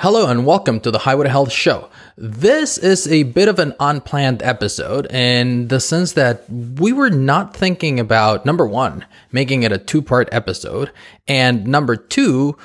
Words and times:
Hello 0.00 0.30
and 0.30 0.46
welcome 0.46 0.78
to 0.78 0.92
the 0.92 1.00
Highway 1.00 1.24
to 1.24 1.28
Health 1.28 1.50
Show. 1.50 1.88
This 2.16 2.78
is 2.78 3.08
a 3.08 3.24
bit 3.24 3.48
of 3.48 3.58
an 3.58 3.74
unplanned 3.80 4.44
episode 4.44 5.10
in 5.10 5.66
the 5.66 5.80
sense 5.80 6.12
that 6.12 6.48
we 6.48 6.92
were 6.92 7.10
not 7.10 7.52
thinking 7.52 7.98
about 7.98 8.46
number 8.46 8.64
one, 8.64 9.04
making 9.32 9.64
it 9.64 9.72
a 9.72 9.78
two 9.78 10.00
part 10.00 10.28
episode, 10.30 10.92
and 11.26 11.66
number 11.66 11.96
two, 11.96 12.56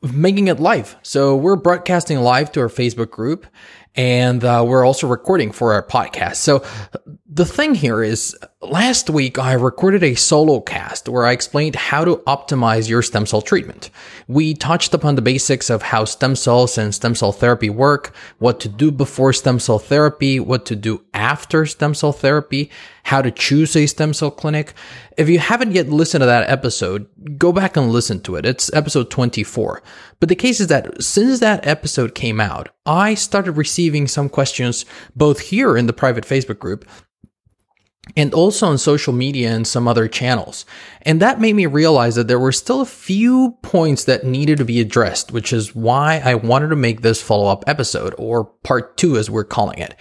making 0.00 0.48
it 0.48 0.58
live. 0.58 0.96
So 1.02 1.36
we're 1.36 1.54
broadcasting 1.54 2.20
live 2.20 2.50
to 2.52 2.60
our 2.62 2.68
Facebook 2.68 3.10
group 3.10 3.46
and 3.94 4.44
uh, 4.44 4.64
we're 4.66 4.84
also 4.84 5.06
recording 5.06 5.52
for 5.52 5.72
our 5.72 5.82
podcast. 5.82 6.36
So 6.36 6.64
the 7.30 7.44
thing 7.44 7.74
here 7.74 8.02
is 8.02 8.36
last 8.62 9.10
week 9.10 9.38
I 9.38 9.52
recorded 9.52 10.02
a 10.02 10.14
solo 10.14 10.60
cast 10.60 11.08
where 11.08 11.26
I 11.26 11.32
explained 11.32 11.76
how 11.76 12.04
to 12.04 12.16
optimize 12.26 12.88
your 12.88 13.02
stem 13.02 13.26
cell 13.26 13.42
treatment. 13.42 13.90
We 14.26 14.54
touched 14.54 14.94
upon 14.94 15.14
the 15.14 15.22
basics 15.22 15.70
of 15.70 15.82
how 15.82 16.04
stem 16.04 16.34
cells 16.34 16.78
and 16.78 16.94
stem 16.94 17.14
cell 17.14 17.32
therapy 17.32 17.70
work, 17.70 18.14
what 18.38 18.60
to 18.60 18.68
do 18.68 18.90
before 18.90 19.32
stem 19.32 19.60
cell 19.60 19.78
therapy, 19.78 20.40
what 20.40 20.66
to 20.66 20.76
do 20.76 21.04
after 21.12 21.66
stem 21.66 21.94
cell 21.94 22.12
therapy, 22.12 22.70
how 23.04 23.22
to 23.22 23.30
choose 23.30 23.76
a 23.76 23.86
stem 23.86 24.12
cell 24.12 24.30
clinic. 24.30 24.74
If 25.16 25.28
you 25.28 25.38
haven't 25.38 25.72
yet 25.72 25.88
listened 25.88 26.22
to 26.22 26.26
that 26.26 26.48
episode, 26.50 27.06
go 27.38 27.52
back 27.52 27.76
and 27.76 27.90
listen 27.90 28.20
to 28.22 28.36
it. 28.36 28.46
It's 28.46 28.72
episode 28.72 29.10
24. 29.10 29.82
But 30.20 30.28
the 30.28 30.34
case 30.34 30.60
is 30.60 30.66
that 30.66 31.02
since 31.02 31.40
that 31.40 31.66
episode 31.66 32.14
came 32.14 32.40
out, 32.40 32.70
I 32.84 33.14
started 33.14 33.52
receiving 33.52 34.08
some 34.08 34.28
questions 34.28 34.84
both 35.14 35.40
here 35.40 35.76
in 35.76 35.86
the 35.86 35.92
private 35.92 36.24
Facebook 36.24 36.58
group 36.58 36.84
and 38.16 38.32
also 38.34 38.66
on 38.66 38.78
social 38.78 39.12
media 39.12 39.50
and 39.50 39.66
some 39.66 39.86
other 39.86 40.08
channels. 40.08 40.64
And 41.02 41.20
that 41.20 41.40
made 41.40 41.54
me 41.54 41.66
realize 41.66 42.14
that 42.14 42.26
there 42.26 42.38
were 42.38 42.52
still 42.52 42.80
a 42.80 42.86
few 42.86 43.56
points 43.62 44.04
that 44.04 44.24
needed 44.24 44.58
to 44.58 44.64
be 44.64 44.80
addressed, 44.80 45.30
which 45.30 45.52
is 45.52 45.74
why 45.74 46.20
I 46.24 46.34
wanted 46.34 46.68
to 46.68 46.76
make 46.76 47.02
this 47.02 47.22
follow 47.22 47.50
up 47.50 47.64
episode, 47.66 48.14
or 48.18 48.44
part 48.44 48.96
two 48.96 49.16
as 49.16 49.30
we're 49.30 49.44
calling 49.44 49.78
it. 49.78 49.94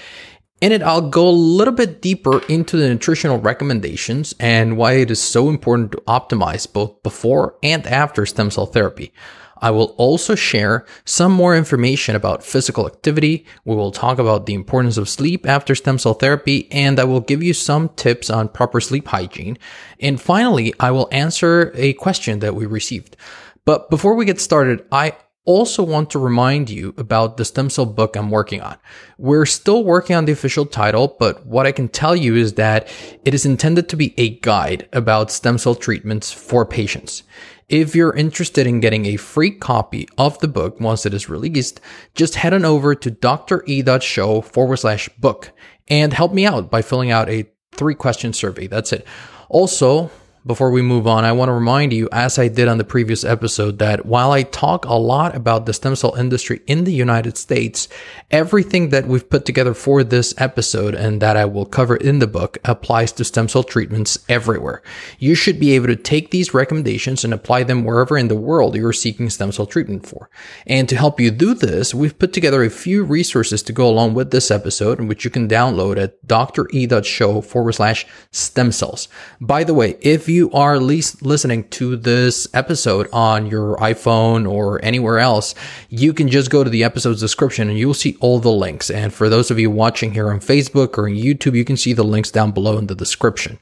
In 0.59 0.71
it, 0.71 0.81
I'll 0.81 1.09
go 1.09 1.27
a 1.27 1.29
little 1.29 1.73
bit 1.73 2.01
deeper 2.01 2.41
into 2.47 2.77
the 2.77 2.89
nutritional 2.89 3.39
recommendations 3.39 4.33
and 4.39 4.75
why 4.77 4.93
it 4.93 5.11
is 5.11 5.21
so 5.21 5.49
important 5.49 5.91
to 5.91 6.03
optimize 6.07 6.71
both 6.71 7.03
before 7.03 7.55
and 7.61 7.85
after 7.85 8.25
stem 8.25 8.49
cell 8.49 8.65
therapy. 8.65 9.13
I 9.61 9.71
will 9.71 9.95
also 9.97 10.35
share 10.35 10.85
some 11.05 11.31
more 11.31 11.55
information 11.55 12.15
about 12.15 12.43
physical 12.43 12.87
activity. 12.87 13.45
We 13.65 13.75
will 13.75 13.91
talk 13.91 14.19
about 14.19 14.45
the 14.45 14.53
importance 14.53 14.97
of 14.97 15.09
sleep 15.09 15.47
after 15.47 15.75
stem 15.75 15.99
cell 15.99 16.13
therapy, 16.13 16.67
and 16.71 16.99
I 16.99 17.03
will 17.03 17.21
give 17.21 17.43
you 17.43 17.53
some 17.53 17.89
tips 17.89 18.29
on 18.29 18.49
proper 18.49 18.79
sleep 18.79 19.07
hygiene. 19.07 19.57
And 19.99 20.21
finally, 20.21 20.73
I 20.79 20.91
will 20.91 21.09
answer 21.11 21.71
a 21.75 21.93
question 21.93 22.39
that 22.39 22.55
we 22.55 22.65
received. 22.65 23.17
But 23.65 23.89
before 23.89 24.15
we 24.15 24.25
get 24.25 24.39
started, 24.39 24.85
I 24.91 25.13
also 25.47 25.81
want 25.81 26.09
to 26.11 26.19
remind 26.19 26.69
you 26.69 26.93
about 26.97 27.37
the 27.37 27.45
stem 27.45 27.69
cell 27.69 27.85
book 27.85 28.15
I'm 28.15 28.29
working 28.29 28.61
on. 28.61 28.77
We're 29.17 29.45
still 29.45 29.83
working 29.83 30.15
on 30.15 30.25
the 30.25 30.33
official 30.33 30.65
title, 30.65 31.15
but 31.19 31.45
what 31.45 31.65
I 31.65 31.71
can 31.71 31.87
tell 31.87 32.15
you 32.15 32.35
is 32.35 32.53
that 32.53 32.89
it 33.23 33.33
is 33.33 33.45
intended 33.45 33.87
to 33.89 33.95
be 33.95 34.13
a 34.17 34.37
guide 34.39 34.89
about 34.91 35.31
stem 35.31 35.57
cell 35.57 35.73
treatments 35.73 36.31
for 36.33 36.65
patients. 36.65 37.23
If 37.69 37.95
you're 37.95 38.15
interested 38.15 38.65
in 38.65 38.79
getting 38.79 39.05
a 39.05 39.17
free 39.17 39.51
copy 39.51 40.07
of 40.17 40.39
the 40.39 40.47
book 40.47 40.79
once 40.79 41.05
it 41.05 41.13
is 41.13 41.27
released, 41.27 41.81
just 42.15 42.35
head 42.35 42.53
on 42.53 42.63
over 42.63 42.95
to 42.95 43.11
dre.show 43.11 44.39
forward 44.39 44.77
slash 44.77 45.09
book 45.19 45.51
and 45.89 46.13
help 46.13 46.31
me 46.31 46.45
out 46.45 46.71
by 46.71 46.81
filling 46.81 47.11
out 47.11 47.29
a 47.29 47.49
three 47.73 47.93
question 47.93 48.31
survey. 48.31 48.67
That's 48.67 48.93
it. 48.93 49.05
Also, 49.49 50.09
before 50.47 50.71
we 50.71 50.81
move 50.81 51.05
on, 51.05 51.25
I 51.25 51.33
want 51.33 51.49
to 51.49 51.53
remind 51.53 51.91
you, 51.91 52.07
as 52.11 52.39
I 52.39 52.47
did 52.47 52.69
on 52.69 52.77
the 52.77 52.85
previous 52.85 53.25
episode, 53.25 53.79
that 53.79 54.05
while 54.05 54.31
I 54.31 54.43
talk 54.43 54.85
a 54.85 54.93
lot 54.93 55.35
about 55.35 55.65
the 55.65 55.73
stem 55.73 55.95
cell 55.95 56.15
industry 56.15 56.61
in 56.67 56.85
the 56.85 56.93
United 56.93 57.37
States, 57.37 57.89
everything 58.31 58.89
that 58.89 59.07
we've 59.07 59.29
put 59.29 59.45
together 59.45 59.73
for 59.73 60.05
this 60.05 60.33
episode 60.37 60.95
and 60.95 61.21
that 61.21 61.35
I 61.35 61.43
will 61.43 61.65
cover 61.65 61.97
in 61.97 62.19
the 62.19 62.27
book 62.27 62.57
applies 62.63 63.11
to 63.13 63.25
stem 63.25 63.49
cell 63.49 63.63
treatments 63.63 64.17
everywhere. 64.29 64.81
You 65.19 65.35
should 65.35 65.59
be 65.59 65.73
able 65.73 65.87
to 65.87 65.97
take 65.97 66.31
these 66.31 66.53
recommendations 66.53 67.25
and 67.25 67.33
apply 67.33 67.63
them 67.63 67.83
wherever 67.83 68.17
in 68.17 68.29
the 68.29 68.35
world 68.35 68.75
you're 68.75 68.93
seeking 68.93 69.29
stem 69.29 69.51
cell 69.51 69.65
treatment 69.65 70.07
for. 70.07 70.29
And 70.65 70.87
to 70.87 70.95
help 70.95 71.19
you 71.19 71.29
do 71.29 71.55
this, 71.55 71.93
we've 71.93 72.17
put 72.17 72.31
together 72.31 72.63
a 72.63 72.69
few 72.69 73.03
resources 73.03 73.61
to 73.63 73.73
go 73.73 73.87
along 73.87 74.13
with 74.13 74.31
this 74.31 74.49
episode, 74.49 75.01
which 75.01 75.25
you 75.25 75.29
can 75.29 75.49
download 75.49 75.97
at 75.97 76.25
dre.show 76.25 77.41
forward 77.41 77.73
slash 77.73 78.05
stem 78.31 78.71
cells. 78.71 79.09
By 79.41 79.65
the 79.65 79.73
way, 79.73 79.97
if 80.01 80.29
you 80.29 80.36
you 80.37 80.51
are 80.51 80.79
least 80.79 81.21
listening 81.23 81.67
to 81.69 81.97
this 81.97 82.47
episode 82.53 83.09
on 83.11 83.47
your 83.47 83.75
iPhone 83.77 84.49
or 84.49 84.79
anywhere 84.85 85.17
else, 85.17 85.55
you 85.89 86.13
can 86.13 86.29
just 86.29 86.51
go 86.51 86.63
to 86.63 86.69
the 86.69 86.83
episode's 86.83 87.19
description 87.19 87.69
and 87.69 87.77
you'll 87.77 87.93
see 87.93 88.15
all 88.21 88.39
the 88.39 88.51
links. 88.51 88.89
And 88.89 89.11
for 89.11 89.27
those 89.27 89.51
of 89.51 89.59
you 89.59 89.69
watching 89.71 90.13
here 90.13 90.31
on 90.31 90.39
Facebook 90.39 90.97
or 90.97 91.09
YouTube, 91.09 91.55
you 91.55 91.65
can 91.65 91.75
see 91.75 91.91
the 91.91 92.03
links 92.03 92.31
down 92.31 92.51
below 92.51 92.77
in 92.77 92.87
the 92.87 92.95
description. 92.95 93.59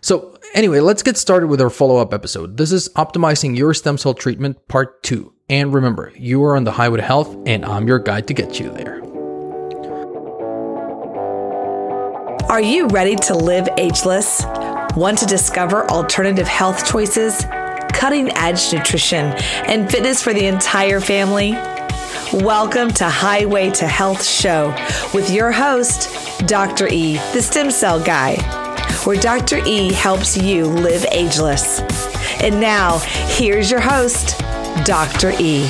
So 0.00 0.38
anyway, 0.54 0.80
let's 0.80 1.02
get 1.02 1.16
started 1.16 1.46
with 1.46 1.60
our 1.60 1.70
follow-up 1.70 2.12
episode. 2.12 2.56
This 2.56 2.72
is 2.72 2.88
optimizing 2.90 3.56
your 3.56 3.72
stem 3.74 3.96
cell 3.96 4.14
treatment 4.14 4.68
part 4.68 5.02
two. 5.02 5.32
And 5.48 5.72
remember, 5.72 6.12
you 6.16 6.42
are 6.44 6.56
on 6.56 6.64
the 6.64 6.72
highway 6.72 7.00
health 7.00 7.34
and 7.46 7.64
I'm 7.64 7.86
your 7.86 8.00
guide 8.00 8.26
to 8.26 8.34
get 8.34 8.60
you 8.60 8.70
there. 8.70 9.02
Are 12.50 12.60
you 12.60 12.88
ready 12.88 13.14
to 13.14 13.34
live 13.34 13.68
ageless? 13.78 14.42
Want 14.96 15.18
to 15.18 15.26
discover 15.26 15.88
alternative 15.90 16.48
health 16.48 16.86
choices, 16.86 17.44
cutting 17.92 18.30
edge 18.36 18.72
nutrition, 18.72 19.26
and 19.66 19.88
fitness 19.90 20.22
for 20.22 20.32
the 20.32 20.46
entire 20.46 21.00
family? 21.00 21.52
Welcome 22.32 22.90
to 22.92 23.04
Highway 23.04 23.70
to 23.72 23.86
Health 23.86 24.24
Show 24.24 24.74
with 25.14 25.30
your 25.30 25.52
host, 25.52 26.10
Dr. 26.46 26.88
E, 26.88 27.16
the 27.32 27.42
Stem 27.42 27.70
Cell 27.70 28.02
Guy, 28.02 28.36
where 29.04 29.20
Dr. 29.20 29.58
E 29.64 29.92
helps 29.92 30.36
you 30.36 30.66
live 30.66 31.06
ageless. 31.12 31.80
And 32.42 32.60
now, 32.60 32.98
here's 32.98 33.70
your 33.70 33.80
host, 33.80 34.38
Dr. 34.84 35.32
E. 35.38 35.68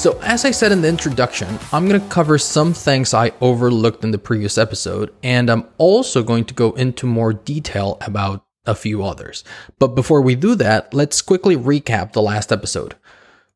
So, 0.00 0.18
as 0.22 0.46
I 0.46 0.50
said 0.50 0.72
in 0.72 0.80
the 0.80 0.88
introduction, 0.88 1.58
I'm 1.74 1.86
going 1.86 2.00
to 2.00 2.08
cover 2.08 2.38
some 2.38 2.72
things 2.72 3.12
I 3.12 3.32
overlooked 3.42 4.02
in 4.02 4.12
the 4.12 4.18
previous 4.18 4.56
episode, 4.56 5.12
and 5.22 5.50
I'm 5.50 5.66
also 5.76 6.22
going 6.22 6.46
to 6.46 6.54
go 6.54 6.72
into 6.72 7.04
more 7.04 7.34
detail 7.34 7.98
about 8.00 8.42
a 8.64 8.74
few 8.74 9.04
others. 9.04 9.44
But 9.78 9.88
before 9.88 10.22
we 10.22 10.36
do 10.36 10.54
that, 10.54 10.94
let's 10.94 11.20
quickly 11.20 11.54
recap 11.54 12.12
the 12.12 12.22
last 12.22 12.50
episode. 12.50 12.94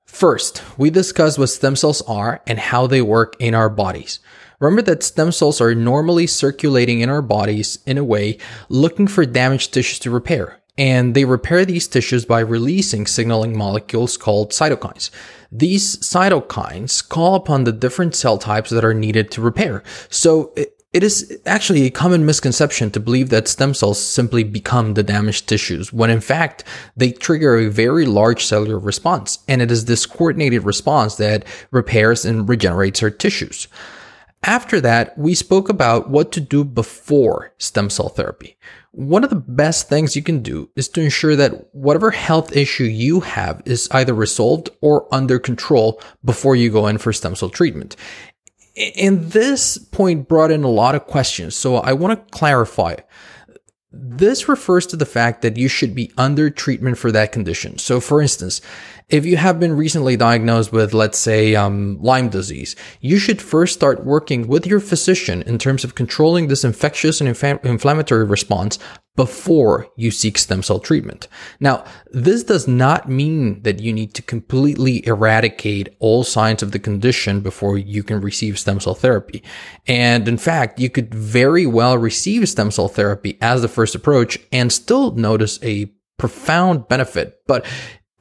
First, 0.05 0.62
we 0.77 0.91
discussed 0.91 1.38
what 1.38 1.47
stem 1.47 1.77
cells 1.77 2.03
are 2.03 2.43
and 2.47 2.59
how 2.59 2.87
they 2.87 3.00
work 3.00 3.37
in 3.41 3.55
our 3.55 3.71
bodies. 3.71 4.21
Remember 4.61 4.82
that 4.82 5.03
stem 5.03 5.32
cells 5.32 5.62
are 5.62 5.75
normally 5.75 6.26
circulating 6.26 7.00
in 7.00 7.09
our 7.09 7.22
bodies 7.22 7.78
in 7.87 7.97
a 7.97 8.05
way 8.05 8.37
looking 8.69 9.06
for 9.06 9.25
damaged 9.25 9.72
tissues 9.72 9.99
to 10.00 10.11
repair. 10.11 10.61
And 10.76 11.15
they 11.15 11.25
repair 11.25 11.65
these 11.65 11.87
tissues 11.87 12.25
by 12.25 12.41
releasing 12.41 13.06
signaling 13.06 13.56
molecules 13.56 14.16
called 14.16 14.50
cytokines. 14.50 15.11
These 15.56 15.98
cytokines 15.98 17.09
call 17.09 17.37
upon 17.37 17.62
the 17.62 17.70
different 17.70 18.16
cell 18.16 18.38
types 18.38 18.70
that 18.70 18.84
are 18.84 18.92
needed 18.92 19.31
to 19.31 19.41
repair. 19.41 19.84
So 20.10 20.53
it, 20.56 20.75
it 20.92 21.04
is 21.04 21.41
actually 21.47 21.87
a 21.87 21.91
common 21.91 22.26
misconception 22.26 22.91
to 22.91 22.98
believe 22.98 23.28
that 23.28 23.47
stem 23.47 23.72
cells 23.72 24.00
simply 24.00 24.43
become 24.43 24.94
the 24.94 25.04
damaged 25.04 25.48
tissues, 25.48 25.93
when 25.93 26.10
in 26.10 26.20
fact, 26.20 26.64
they 26.97 27.12
trigger 27.12 27.56
a 27.56 27.70
very 27.70 28.04
large 28.04 28.44
cellular 28.44 28.81
response. 28.81 29.38
And 29.47 29.62
it 29.62 29.70
is 29.70 29.84
this 29.84 30.06
coordinated 30.06 30.64
response 30.64 31.14
that 31.16 31.44
repairs 31.70 32.25
and 32.25 32.48
regenerates 32.48 33.00
our 33.03 33.10
tissues. 33.10 33.69
After 34.43 34.81
that, 34.81 35.16
we 35.16 35.34
spoke 35.34 35.69
about 35.69 36.10
what 36.10 36.32
to 36.32 36.41
do 36.41 36.64
before 36.64 37.53
stem 37.59 37.91
cell 37.91 38.09
therapy. 38.09 38.56
One 38.96 39.25
of 39.25 39.31
the 39.31 39.37
best 39.37 39.88
things 39.88 40.14
you 40.14 40.23
can 40.23 40.41
do 40.41 40.70
is 40.76 40.88
to 40.91 41.00
ensure 41.00 41.35
that 41.35 41.75
whatever 41.75 42.12
health 42.12 42.56
issue 42.56 42.85
you 42.85 43.20
have 43.20 43.61
is 43.64 43.88
either 43.91 44.14
resolved 44.14 44.70
or 44.81 45.12
under 45.12 45.41
control 45.41 46.00
before 46.25 46.55
you 46.55 46.70
go 46.70 46.87
in 46.87 46.99
for 46.99 47.12
stem 47.12 47.35
cell 47.35 47.49
treatment. 47.49 47.96
And 48.96 49.32
this 49.32 49.79
point 49.79 50.29
brought 50.29 50.52
in 50.52 50.62
a 50.62 50.70
lot 50.70 50.94
of 50.94 51.06
questions, 51.06 51.56
so 51.56 51.76
I 51.76 51.93
want 51.93 52.19
to 52.19 52.37
clarify. 52.37 52.96
This 53.91 54.49
refers 54.49 54.87
to 54.87 54.97
the 54.97 55.06
fact 55.06 55.43
that 55.43 55.56
you 55.56 55.67
should 55.67 55.94
be 55.94 56.12
under 56.17 56.49
treatment 56.49 56.97
for 56.97 57.11
that 57.11 57.32
condition. 57.32 57.79
So, 57.79 58.00
for 58.00 58.23
instance, 58.23 58.61
If 59.08 59.26
you 59.26 59.36
have 59.36 59.60
been 59.60 59.76
recently 59.76 60.16
diagnosed 60.16 60.72
with, 60.72 60.94
let's 60.94 61.18
say, 61.18 61.54
um, 61.54 61.98
Lyme 62.00 62.30
disease, 62.30 62.74
you 63.00 63.18
should 63.18 63.42
first 63.42 63.74
start 63.74 64.04
working 64.04 64.48
with 64.48 64.66
your 64.66 64.80
physician 64.80 65.42
in 65.42 65.58
terms 65.58 65.84
of 65.84 65.94
controlling 65.94 66.48
this 66.48 66.64
infectious 66.64 67.20
and 67.20 67.28
inf- 67.28 67.64
inflammatory 67.64 68.24
response 68.24 68.78
before 69.14 69.86
you 69.96 70.10
seek 70.10 70.38
stem 70.38 70.62
cell 70.62 70.80
treatment. 70.80 71.28
Now, 71.60 71.84
this 72.10 72.42
does 72.42 72.66
not 72.66 73.08
mean 73.08 73.62
that 73.62 73.78
you 73.78 73.92
need 73.92 74.14
to 74.14 74.22
completely 74.22 75.06
eradicate 75.06 75.94
all 76.00 76.24
signs 76.24 76.62
of 76.62 76.72
the 76.72 76.78
condition 76.78 77.40
before 77.40 77.76
you 77.76 78.02
can 78.02 78.20
receive 78.20 78.58
stem 78.58 78.80
cell 78.80 78.94
therapy. 78.94 79.42
And 79.86 80.26
in 80.26 80.38
fact, 80.38 80.80
you 80.80 80.88
could 80.88 81.14
very 81.14 81.66
well 81.66 81.98
receive 81.98 82.48
stem 82.48 82.70
cell 82.70 82.88
therapy 82.88 83.36
as 83.42 83.60
the 83.60 83.68
first 83.68 83.94
approach 83.94 84.38
and 84.50 84.72
still 84.72 85.12
notice 85.12 85.62
a 85.62 85.92
profound 86.18 86.88
benefit. 86.88 87.36
But 87.46 87.66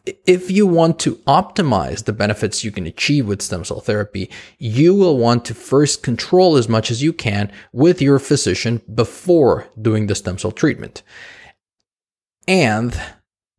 if 0.06 0.52
you 0.52 0.68
want 0.68 1.00
to 1.00 1.16
optimize 1.28 2.04
the 2.04 2.14
benefits 2.14 2.64
you 2.64 2.72
can 2.72 2.86
achieve 2.86 3.28
with 3.28 3.42
stem 3.42 3.64
cell 3.64 3.80
therapy, 3.80 4.30
you 4.58 4.94
will 4.94 5.18
want 5.18 5.46
to 5.46 5.54
first 5.54 6.04
control 6.04 6.58
as 6.58 6.68
much 6.68 6.92
as 6.92 7.02
you 7.02 7.14
can 7.14 7.52
with 7.72 8.02
your 8.02 8.20
physician 8.20 8.82
before 8.94 9.68
doing 9.82 10.08
the 10.08 10.16
stem 10.16 10.38
cell 10.38 10.52
treatment. 10.52 11.04
And 12.48 13.00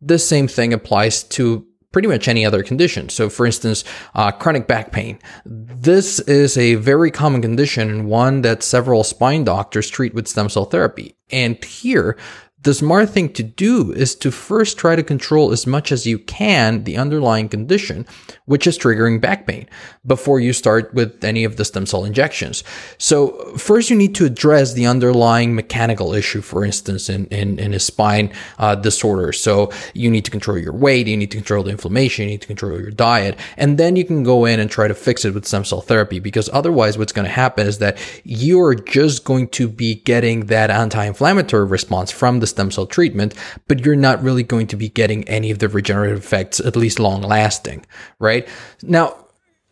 the 0.01 0.19
same 0.19 0.47
thing 0.47 0.75
applies 0.75 1.23
to 1.23 1.67
pretty 1.95 2.09
much 2.09 2.27
any 2.27 2.45
other 2.45 2.63
condition. 2.65 3.09
So, 3.09 3.31
for 3.31 3.47
instance, 3.47 3.85
uh, 4.15 4.33
chronic 4.33 4.67
back 4.67 4.91
pain. 4.91 5.19
This 5.47 6.19
is 6.21 6.59
a 6.59 6.75
very 6.75 7.13
common 7.13 7.41
condition 7.41 7.89
and 7.89 8.09
one 8.09 8.43
that 8.43 8.65
several 8.65 9.05
spine 9.05 9.45
doctors 9.45 9.89
treat 9.89 10.13
with 10.13 10.27
stem 10.27 10.49
cell 10.49 10.65
therapy. 10.65 11.17
And 11.31 11.63
here, 11.65 12.19
the 12.65 12.75
smart 12.75 13.11
thing 13.11 13.31
to 13.35 13.43
do 13.43 13.93
is 13.93 14.15
to 14.17 14.31
first 14.31 14.79
try 14.79 14.97
to 14.97 15.03
control 15.03 15.53
as 15.53 15.67
much 15.67 15.93
as 15.93 16.07
you 16.07 16.19
can 16.19 16.85
the 16.85 16.97
underlying 16.97 17.47
condition, 17.47 18.07
which 18.47 18.67
is 18.67 18.79
triggering 18.79 19.21
back 19.21 19.47
pain, 19.47 19.69
before 20.07 20.41
you 20.41 20.55
start 20.55 20.93
with 20.95 21.23
any 21.23 21.45
of 21.45 21.57
the 21.57 21.65
stem 21.65 21.85
cell 21.85 22.05
injections. 22.05 22.65
So 22.97 23.55
first 23.59 23.91
you 23.91 23.97
need 23.97 24.15
to 24.15 24.25
address 24.25 24.73
the 24.73 24.87
underlying 24.87 25.55
mechanical 25.55 26.15
issue, 26.15 26.41
for 26.41 26.65
instance, 26.65 27.11
in, 27.11 27.27
in, 27.27 27.59
in 27.59 27.75
a 27.75 27.79
spine 27.79 28.33
uh, 28.59 28.75
disorder. 28.77 29.33
So 29.33 29.71
you 29.93 30.11
need 30.11 30.25
to 30.25 30.31
control 30.31 30.57
your 30.57 30.73
weight, 30.73 31.07
you 31.07 31.19
need 31.19 31.31
to 31.33 31.37
control 31.37 31.65
the 31.65 31.71
inflammation, 31.71 32.25
you 32.25 32.31
need 32.31 32.41
to 32.41 32.47
control 32.47 32.81
your 32.81 32.91
diet, 32.91 33.39
and 33.59 33.77
then 33.77 33.95
you 33.95 34.07
can 34.07 34.23
go 34.23 34.47
in 34.47 34.59
and 34.59 34.71
try 34.71 34.89
to 34.89 34.95
fix 34.95 35.27
it 35.27 35.35
with 35.35 35.47
stem 35.47 35.67
cell 35.67 35.83
therapy 35.83 36.19
because 36.19 36.49
otherwise 36.55 36.97
what's 36.97 37.13
going 37.13 37.27
to 37.27 37.31
happen 37.31 37.67
is 37.67 37.79
that 37.79 37.99
you're 38.25 38.75
just 38.75 39.25
going 39.25 39.49
to 39.49 39.69
be 39.69 39.97
getting 39.97 40.47
that 40.47 40.71
anti-inflammatory 40.71 41.67
response 41.67 42.11
from 42.11 42.41
the 42.41 42.54
stem 42.55 42.71
cell 42.71 42.87
treatment, 42.87 43.35
but 43.69 43.85
you're 43.85 43.97
not 43.97 44.23
really 44.23 44.45
going 44.45 44.69
to 44.69 44.77
be 44.77 44.89
getting 44.89 45.29
any 45.29 45.51
of 45.51 45.59
the 45.59 45.69
regenerative 45.69 46.19
effects, 46.19 46.61
at 46.61 46.77
least 46.77 46.99
long 46.99 47.21
lasting, 47.21 47.85
right? 48.19 48.49
Now, 48.83 49.27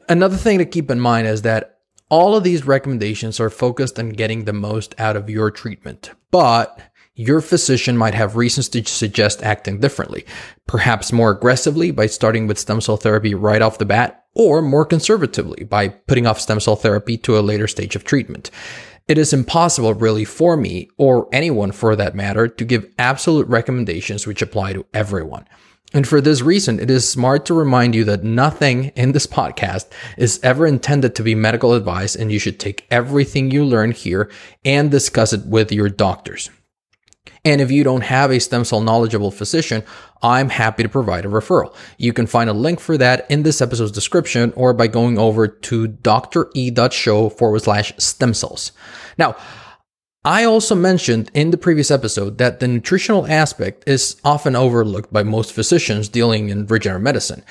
another 0.09 0.37
thing 0.37 0.59
to 0.59 0.65
keep 0.65 0.91
in 0.91 1.01
mind 1.01 1.29
is 1.29 1.43
that 1.43 1.79
all 2.09 2.37
of 2.37 2.45
these 2.45 2.67
recommendations 2.67 3.41
are 3.41 3.51
focused 3.51 3.99
on 3.99 4.11
getting 4.11 4.45
the 4.45 4.53
most 4.53 4.95
out 4.99 5.17
of 5.17 5.31
your 5.31 5.51
treatment, 5.51 6.11
but 6.31 6.79
your 7.15 7.41
physician 7.41 7.97
might 7.97 8.15
have 8.15 8.37
reasons 8.37 8.69
to 8.71 8.85
suggest 8.85 9.43
acting 9.43 9.79
differently, 9.81 10.25
perhaps 10.67 11.13
more 11.13 11.31
aggressively 11.31 11.91
by 11.91 12.07
starting 12.07 12.47
with 12.47 12.59
stem 12.59 12.81
cell 12.81 12.97
therapy 12.97 13.35
right 13.35 13.63
off 13.63 13.79
the 13.79 13.85
bat, 13.85 14.25
or 14.35 14.63
more 14.63 14.85
conservatively 14.85 15.65
by 15.65 15.89
putting 15.89 16.27
off 16.27 16.41
stem 16.41 16.59
cell 16.59 16.77
therapy 16.77 17.17
to 17.19 17.39
a 17.39 17.41
later 17.41 17.67
stage 17.67 17.95
of 17.95 18.05
treatment. 18.05 18.51
It 19.09 19.19
is 19.19 19.33
impossible, 19.33 19.95
really, 19.95 20.25
for 20.25 20.57
me, 20.57 20.89
or 20.97 21.29
anyone 21.33 21.73
for 21.73 21.97
that 21.97 22.15
matter, 22.15 22.47
to 22.49 22.65
give 22.65 22.89
absolute 22.99 23.49
recommendations 23.49 24.27
which 24.27 24.43
apply 24.43 24.75
to 24.75 24.87
everyone. 24.95 25.47
And 25.95 26.09
for 26.09 26.21
this 26.21 26.41
reason, 26.41 26.81
it 26.81 26.91
is 26.91 27.07
smart 27.07 27.45
to 27.47 27.55
remind 27.55 27.95
you 27.95 28.05
that 28.05 28.25
nothing 28.25 28.87
in 28.97 29.13
this 29.13 29.27
podcast 29.27 29.91
is 30.17 30.41
ever 30.43 30.67
intended 30.67 31.15
to 31.17 31.23
be 31.23 31.35
medical 31.35 31.75
advice, 31.75 32.15
and 32.15 32.33
you 32.33 32.39
should 32.39 32.59
take 32.59 32.87
everything 32.91 33.51
you 33.51 33.65
learn 33.65 33.91
here 33.91 34.31
and 34.65 34.91
discuss 34.91 35.33
it 35.33 35.45
with 35.45 35.73
your 35.73 35.89
doctors. 35.89 36.49
And 37.45 37.61
if 37.61 37.71
you 37.73 37.83
don't 37.83 38.03
have 38.03 38.31
a 38.31 38.39
stem 38.39 38.65
cell 38.65 38.81
knowledgeable 38.81 39.33
physician, 39.33 39.83
I'm 40.23 40.49
happy 40.49 40.85
to 40.85 40.89
provide 40.89 41.25
a 41.25 41.29
referral. 41.29 41.75
You 41.99 42.13
can 42.13 42.27
find 42.27 42.49
a 42.49 42.53
link 42.53 42.79
for 42.79 42.97
that 42.99 43.29
in 43.31 43.43
this 43.43 43.61
episode's 43.61 43.91
description 43.91 44.53
or 44.55 44.73
by 44.73 44.87
going 44.87 45.19
over 45.19 45.49
to 45.49 45.89
dre.show 45.89 47.29
forward 47.31 47.63
slash 47.63 47.93
stem 47.99 48.35
cells. 48.35 48.71
Now, 49.19 49.37
I 50.25 50.45
also 50.45 50.77
mentioned 50.77 51.33
in 51.35 51.51
the 51.51 51.59
previous 51.59 51.91
episode 51.91 52.39
that 52.39 52.61
the 52.61 52.69
nutritional 52.69 53.27
aspect 53.27 53.89
is 53.89 54.21
often 54.23 54.55
overlooked 54.55 55.13
by 55.13 55.25
most 55.25 55.53
physicians 55.53 56.09
dealing 56.09 56.49
in 56.49 56.67
regenerative 56.67 57.03
medicine. 57.03 57.43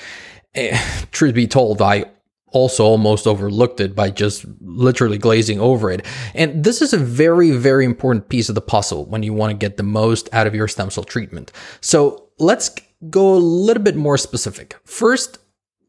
Eh, 0.54 0.78
truth 1.10 1.34
be 1.34 1.46
told, 1.46 1.82
I 1.82 2.06
also 2.52 2.84
almost 2.84 3.26
overlooked 3.26 3.80
it 3.80 3.94
by 3.94 4.10
just 4.10 4.44
literally 4.60 5.18
glazing 5.18 5.60
over 5.60 5.90
it. 5.90 6.06
And 6.34 6.64
this 6.64 6.80
is 6.82 6.92
a 6.92 6.98
very, 6.98 7.50
very 7.52 7.84
important 7.84 8.28
piece 8.28 8.48
of 8.48 8.54
the 8.54 8.60
puzzle 8.60 9.06
when 9.06 9.22
you 9.22 9.32
want 9.32 9.50
to 9.50 9.56
get 9.56 9.76
the 9.76 9.82
most 9.82 10.28
out 10.32 10.46
of 10.46 10.54
your 10.54 10.68
stem 10.68 10.90
cell 10.90 11.04
treatment. 11.04 11.52
So 11.80 12.28
let's 12.38 12.70
go 13.10 13.34
a 13.34 13.36
little 13.36 13.82
bit 13.82 13.96
more 13.96 14.18
specific. 14.18 14.76
First, 14.84 15.38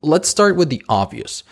let's 0.01 0.29
start 0.29 0.55
with 0.55 0.69
the 0.69 0.83
obvious. 0.89 1.43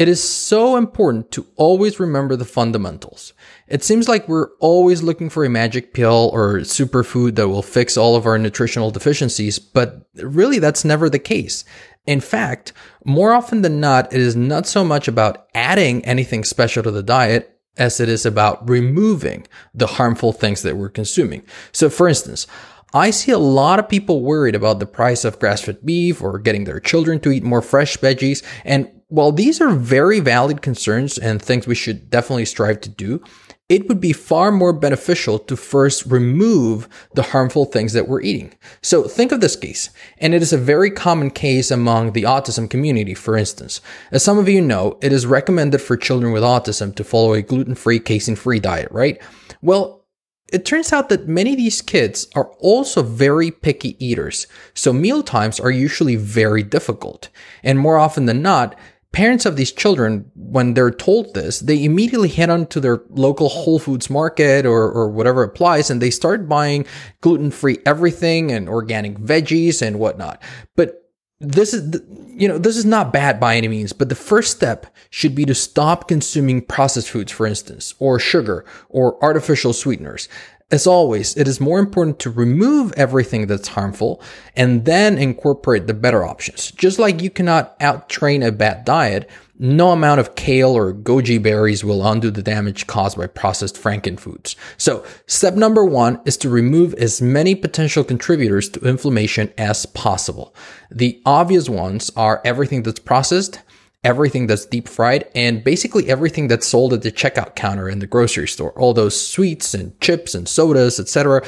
It 0.00 0.08
is 0.08 0.22
so 0.26 0.78
important 0.78 1.30
to 1.32 1.46
always 1.56 2.00
remember 2.00 2.34
the 2.34 2.46
fundamentals. 2.46 3.34
It 3.68 3.84
seems 3.84 4.08
like 4.08 4.26
we're 4.26 4.48
always 4.58 5.02
looking 5.02 5.28
for 5.28 5.44
a 5.44 5.50
magic 5.50 5.92
pill 5.92 6.30
or 6.32 6.60
superfood 6.60 7.34
that 7.34 7.48
will 7.48 7.60
fix 7.60 7.98
all 7.98 8.16
of 8.16 8.24
our 8.24 8.38
nutritional 8.38 8.90
deficiencies, 8.90 9.58
but 9.58 10.08
really 10.14 10.58
that's 10.58 10.86
never 10.86 11.10
the 11.10 11.18
case. 11.18 11.66
In 12.06 12.20
fact, 12.20 12.72
more 13.04 13.32
often 13.32 13.62
than 13.62 13.80
not, 13.80 14.12
it 14.12 14.20
is 14.20 14.34
not 14.34 14.66
so 14.66 14.84
much 14.84 15.06
about 15.06 15.46
adding 15.54 16.04
anything 16.04 16.44
special 16.44 16.82
to 16.82 16.90
the 16.90 17.02
diet 17.02 17.58
as 17.76 18.00
it 18.00 18.08
is 18.08 18.26
about 18.26 18.68
removing 18.68 19.46
the 19.74 19.86
harmful 19.86 20.32
things 20.32 20.62
that 20.62 20.76
we're 20.76 20.88
consuming. 20.88 21.42
So, 21.72 21.88
for 21.88 22.08
instance, 22.08 22.46
I 22.92 23.10
see 23.10 23.30
a 23.30 23.38
lot 23.38 23.78
of 23.78 23.88
people 23.88 24.22
worried 24.22 24.54
about 24.56 24.80
the 24.80 24.86
price 24.86 25.24
of 25.24 25.38
grass 25.38 25.62
fed 25.62 25.84
beef 25.84 26.22
or 26.22 26.38
getting 26.38 26.64
their 26.64 26.80
children 26.80 27.20
to 27.20 27.30
eat 27.30 27.44
more 27.44 27.62
fresh 27.62 27.96
veggies. 27.96 28.42
And 28.64 28.90
while 29.08 29.30
these 29.30 29.60
are 29.60 29.70
very 29.70 30.20
valid 30.20 30.62
concerns 30.62 31.16
and 31.16 31.40
things 31.40 31.66
we 31.66 31.74
should 31.74 32.10
definitely 32.10 32.46
strive 32.46 32.80
to 32.82 32.88
do, 32.88 33.22
it 33.70 33.88
would 33.88 34.00
be 34.00 34.12
far 34.12 34.50
more 34.50 34.72
beneficial 34.72 35.38
to 35.38 35.56
first 35.56 36.04
remove 36.04 36.88
the 37.14 37.22
harmful 37.22 37.64
things 37.64 37.92
that 37.92 38.08
we're 38.08 38.20
eating. 38.20 38.52
So 38.82 39.04
think 39.04 39.30
of 39.30 39.40
this 39.40 39.54
case, 39.54 39.90
and 40.18 40.34
it 40.34 40.42
is 40.42 40.52
a 40.52 40.58
very 40.58 40.90
common 40.90 41.30
case 41.30 41.70
among 41.70 42.12
the 42.12 42.24
autism 42.24 42.68
community, 42.68 43.14
for 43.14 43.36
instance. 43.36 43.80
As 44.10 44.24
some 44.24 44.38
of 44.38 44.48
you 44.48 44.60
know, 44.60 44.98
it 45.00 45.12
is 45.12 45.24
recommended 45.24 45.80
for 45.80 45.96
children 45.96 46.32
with 46.32 46.42
autism 46.42 46.94
to 46.96 47.04
follow 47.04 47.32
a 47.32 47.42
gluten-free, 47.42 48.00
casein-free 48.00 48.58
diet, 48.58 48.90
right? 48.90 49.22
Well, 49.62 50.04
it 50.52 50.64
turns 50.64 50.92
out 50.92 51.08
that 51.10 51.28
many 51.28 51.52
of 51.52 51.58
these 51.58 51.80
kids 51.80 52.26
are 52.34 52.50
also 52.58 53.04
very 53.04 53.52
picky 53.52 54.04
eaters, 54.04 54.48
so 54.74 54.92
meal 54.92 55.22
times 55.22 55.60
are 55.60 55.70
usually 55.70 56.16
very 56.16 56.64
difficult. 56.64 57.28
And 57.62 57.78
more 57.78 57.98
often 57.98 58.26
than 58.26 58.42
not, 58.42 58.76
parents 59.12 59.44
of 59.44 59.56
these 59.56 59.72
children, 59.72 60.30
when 60.34 60.74
they're 60.74 60.90
told 60.90 61.34
this, 61.34 61.60
they 61.60 61.84
immediately 61.84 62.28
head 62.28 62.50
on 62.50 62.66
to 62.66 62.80
their 62.80 63.02
local 63.10 63.48
Whole 63.48 63.78
Foods 63.78 64.08
market 64.08 64.64
or, 64.64 64.90
or 64.90 65.08
whatever 65.08 65.42
applies 65.42 65.90
and 65.90 66.00
they 66.00 66.10
start 66.10 66.48
buying 66.48 66.86
gluten 67.20 67.50
free 67.50 67.78
everything 67.84 68.52
and 68.52 68.68
organic 68.68 69.18
veggies 69.18 69.82
and 69.82 69.98
whatnot. 69.98 70.40
But 70.76 71.00
this 71.40 71.72
is, 71.74 72.00
you 72.28 72.46
know, 72.46 72.58
this 72.58 72.76
is 72.76 72.84
not 72.84 73.12
bad 73.12 73.40
by 73.40 73.56
any 73.56 73.68
means, 73.68 73.92
but 73.92 74.10
the 74.10 74.14
first 74.14 74.54
step 74.54 74.86
should 75.08 75.34
be 75.34 75.44
to 75.46 75.54
stop 75.54 76.06
consuming 76.06 76.60
processed 76.62 77.10
foods, 77.10 77.32
for 77.32 77.46
instance, 77.46 77.94
or 77.98 78.18
sugar 78.18 78.64
or 78.88 79.22
artificial 79.24 79.72
sweeteners. 79.72 80.28
As 80.72 80.86
always, 80.86 81.36
it 81.36 81.48
is 81.48 81.60
more 81.60 81.80
important 81.80 82.20
to 82.20 82.30
remove 82.30 82.92
everything 82.96 83.48
that's 83.48 83.68
harmful 83.68 84.22
and 84.54 84.84
then 84.84 85.18
incorporate 85.18 85.88
the 85.88 85.94
better 85.94 86.24
options. 86.24 86.70
Just 86.70 86.98
like 86.98 87.20
you 87.20 87.28
cannot 87.28 87.76
outtrain 87.80 88.46
a 88.46 88.52
bad 88.52 88.84
diet, 88.84 89.28
no 89.58 89.90
amount 89.90 90.20
of 90.20 90.36
kale 90.36 90.76
or 90.76 90.94
goji 90.94 91.42
berries 91.42 91.84
will 91.84 92.06
undo 92.06 92.30
the 92.30 92.42
damage 92.42 92.86
caused 92.86 93.18
by 93.18 93.26
processed 93.26 93.76
frankenfoods. 93.76 94.54
So 94.76 95.04
step 95.26 95.54
number 95.54 95.84
one 95.84 96.20
is 96.24 96.36
to 96.38 96.48
remove 96.48 96.94
as 96.94 97.20
many 97.20 97.54
potential 97.56 98.04
contributors 98.04 98.68
to 98.70 98.88
inflammation 98.88 99.52
as 99.58 99.86
possible. 99.86 100.54
The 100.90 101.20
obvious 101.26 101.68
ones 101.68 102.10
are 102.16 102.40
everything 102.44 102.84
that's 102.84 103.00
processed, 103.00 103.60
everything 104.02 104.46
that's 104.46 104.64
deep 104.64 104.88
fried 104.88 105.28
and 105.34 105.62
basically 105.62 106.08
everything 106.08 106.48
that's 106.48 106.66
sold 106.66 106.92
at 106.92 107.02
the 107.02 107.12
checkout 107.12 107.54
counter 107.54 107.88
in 107.88 107.98
the 107.98 108.06
grocery 108.06 108.48
store. 108.48 108.72
All 108.78 108.94
those 108.94 109.28
sweets 109.28 109.74
and 109.74 109.98
chips 110.00 110.34
and 110.34 110.48
sodas, 110.48 110.98
etc. 110.98 111.44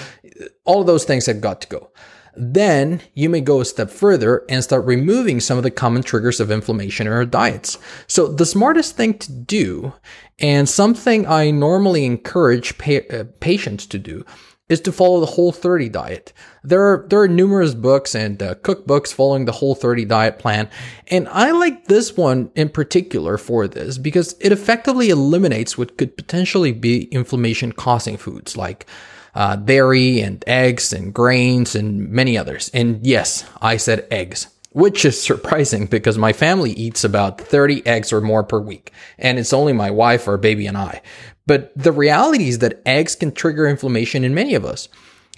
All 0.64 0.80
of 0.80 0.86
those 0.86 1.04
things 1.04 1.26
have 1.26 1.40
got 1.40 1.60
to 1.62 1.68
go. 1.68 1.90
Then 2.34 3.02
you 3.14 3.28
may 3.28 3.42
go 3.42 3.60
a 3.60 3.64
step 3.64 3.90
further 3.90 4.44
and 4.48 4.64
start 4.64 4.86
removing 4.86 5.38
some 5.38 5.58
of 5.58 5.64
the 5.64 5.70
common 5.70 6.02
triggers 6.02 6.40
of 6.40 6.50
inflammation 6.50 7.06
in 7.06 7.12
our 7.12 7.26
diets. 7.26 7.78
So 8.06 8.26
the 8.26 8.46
smartest 8.46 8.96
thing 8.96 9.18
to 9.18 9.32
do, 9.32 9.92
and 10.38 10.66
something 10.68 11.26
I 11.26 11.50
normally 11.50 12.06
encourage 12.06 12.78
pa- 12.78 13.06
uh, 13.10 13.24
patients 13.40 13.86
to 13.88 13.98
do, 13.98 14.24
is 14.72 14.80
to 14.80 14.92
follow 14.92 15.20
the 15.20 15.26
whole 15.26 15.52
30 15.52 15.90
diet. 15.90 16.32
There 16.64 16.82
are, 16.82 17.06
there 17.08 17.20
are 17.20 17.28
numerous 17.28 17.74
books 17.74 18.14
and 18.14 18.42
uh, 18.42 18.54
cookbooks 18.56 19.12
following 19.12 19.44
the 19.44 19.52
whole 19.52 19.74
30 19.74 20.06
diet 20.06 20.38
plan. 20.38 20.70
And 21.08 21.28
I 21.28 21.50
like 21.50 21.86
this 21.86 22.16
one 22.16 22.50
in 22.54 22.70
particular 22.70 23.36
for 23.36 23.68
this 23.68 23.98
because 23.98 24.34
it 24.40 24.50
effectively 24.50 25.10
eliminates 25.10 25.76
what 25.76 25.98
could 25.98 26.16
potentially 26.16 26.72
be 26.72 27.04
inflammation 27.04 27.72
causing 27.72 28.16
foods 28.16 28.56
like 28.56 28.86
uh, 29.34 29.56
dairy 29.56 30.20
and 30.20 30.42
eggs 30.46 30.92
and 30.94 31.12
grains 31.12 31.74
and 31.74 32.08
many 32.08 32.38
others. 32.38 32.70
And 32.72 33.06
yes, 33.06 33.44
I 33.60 33.76
said 33.76 34.06
eggs 34.10 34.48
which 34.72 35.04
is 35.04 35.20
surprising 35.22 35.86
because 35.86 36.18
my 36.18 36.32
family 36.32 36.72
eats 36.72 37.04
about 37.04 37.38
30 37.38 37.86
eggs 37.86 38.12
or 38.12 38.20
more 38.20 38.42
per 38.42 38.58
week, 38.58 38.92
and 39.18 39.38
it's 39.38 39.52
only 39.52 39.72
my 39.72 39.90
wife, 39.90 40.26
our 40.28 40.38
baby, 40.38 40.66
and 40.66 40.76
I. 40.76 41.02
But 41.46 41.72
the 41.76 41.92
reality 41.92 42.48
is 42.48 42.58
that 42.60 42.80
eggs 42.86 43.16
can 43.16 43.32
trigger 43.32 43.66
inflammation 43.66 44.24
in 44.24 44.34
many 44.34 44.54
of 44.54 44.64
us. 44.64 44.88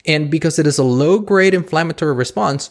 And 0.07 0.31
because 0.31 0.59
it 0.59 0.67
is 0.67 0.79
a 0.79 0.85
low 0.85 1.19
grade 1.19 1.55
inflammatory 1.55 2.15
response, 2.15 2.71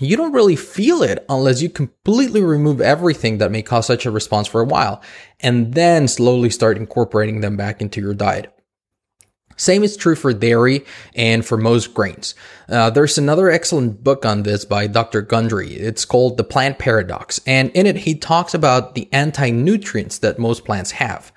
you 0.00 0.16
don't 0.16 0.32
really 0.32 0.56
feel 0.56 1.02
it 1.02 1.24
unless 1.28 1.62
you 1.62 1.70
completely 1.70 2.42
remove 2.42 2.80
everything 2.80 3.38
that 3.38 3.50
may 3.50 3.62
cause 3.62 3.86
such 3.86 4.06
a 4.06 4.10
response 4.10 4.46
for 4.46 4.60
a 4.60 4.66
while 4.66 5.02
and 5.40 5.74
then 5.74 6.06
slowly 6.06 6.50
start 6.50 6.76
incorporating 6.76 7.40
them 7.40 7.56
back 7.56 7.80
into 7.80 8.00
your 8.00 8.14
diet. 8.14 8.54
Same 9.56 9.82
is 9.82 9.96
true 9.96 10.14
for 10.14 10.32
dairy 10.32 10.84
and 11.16 11.44
for 11.44 11.58
most 11.58 11.92
grains. 11.92 12.36
Uh, 12.68 12.90
there's 12.90 13.18
another 13.18 13.50
excellent 13.50 14.04
book 14.04 14.24
on 14.24 14.44
this 14.44 14.64
by 14.64 14.86
Dr. 14.86 15.20
Gundry. 15.20 15.72
It's 15.72 16.04
called 16.04 16.36
The 16.36 16.44
Plant 16.44 16.78
Paradox. 16.78 17.40
And 17.44 17.70
in 17.72 17.84
it, 17.84 17.96
he 17.96 18.14
talks 18.14 18.54
about 18.54 18.94
the 18.94 19.08
anti 19.12 19.50
nutrients 19.50 20.18
that 20.18 20.38
most 20.38 20.64
plants 20.64 20.92
have. 20.92 21.32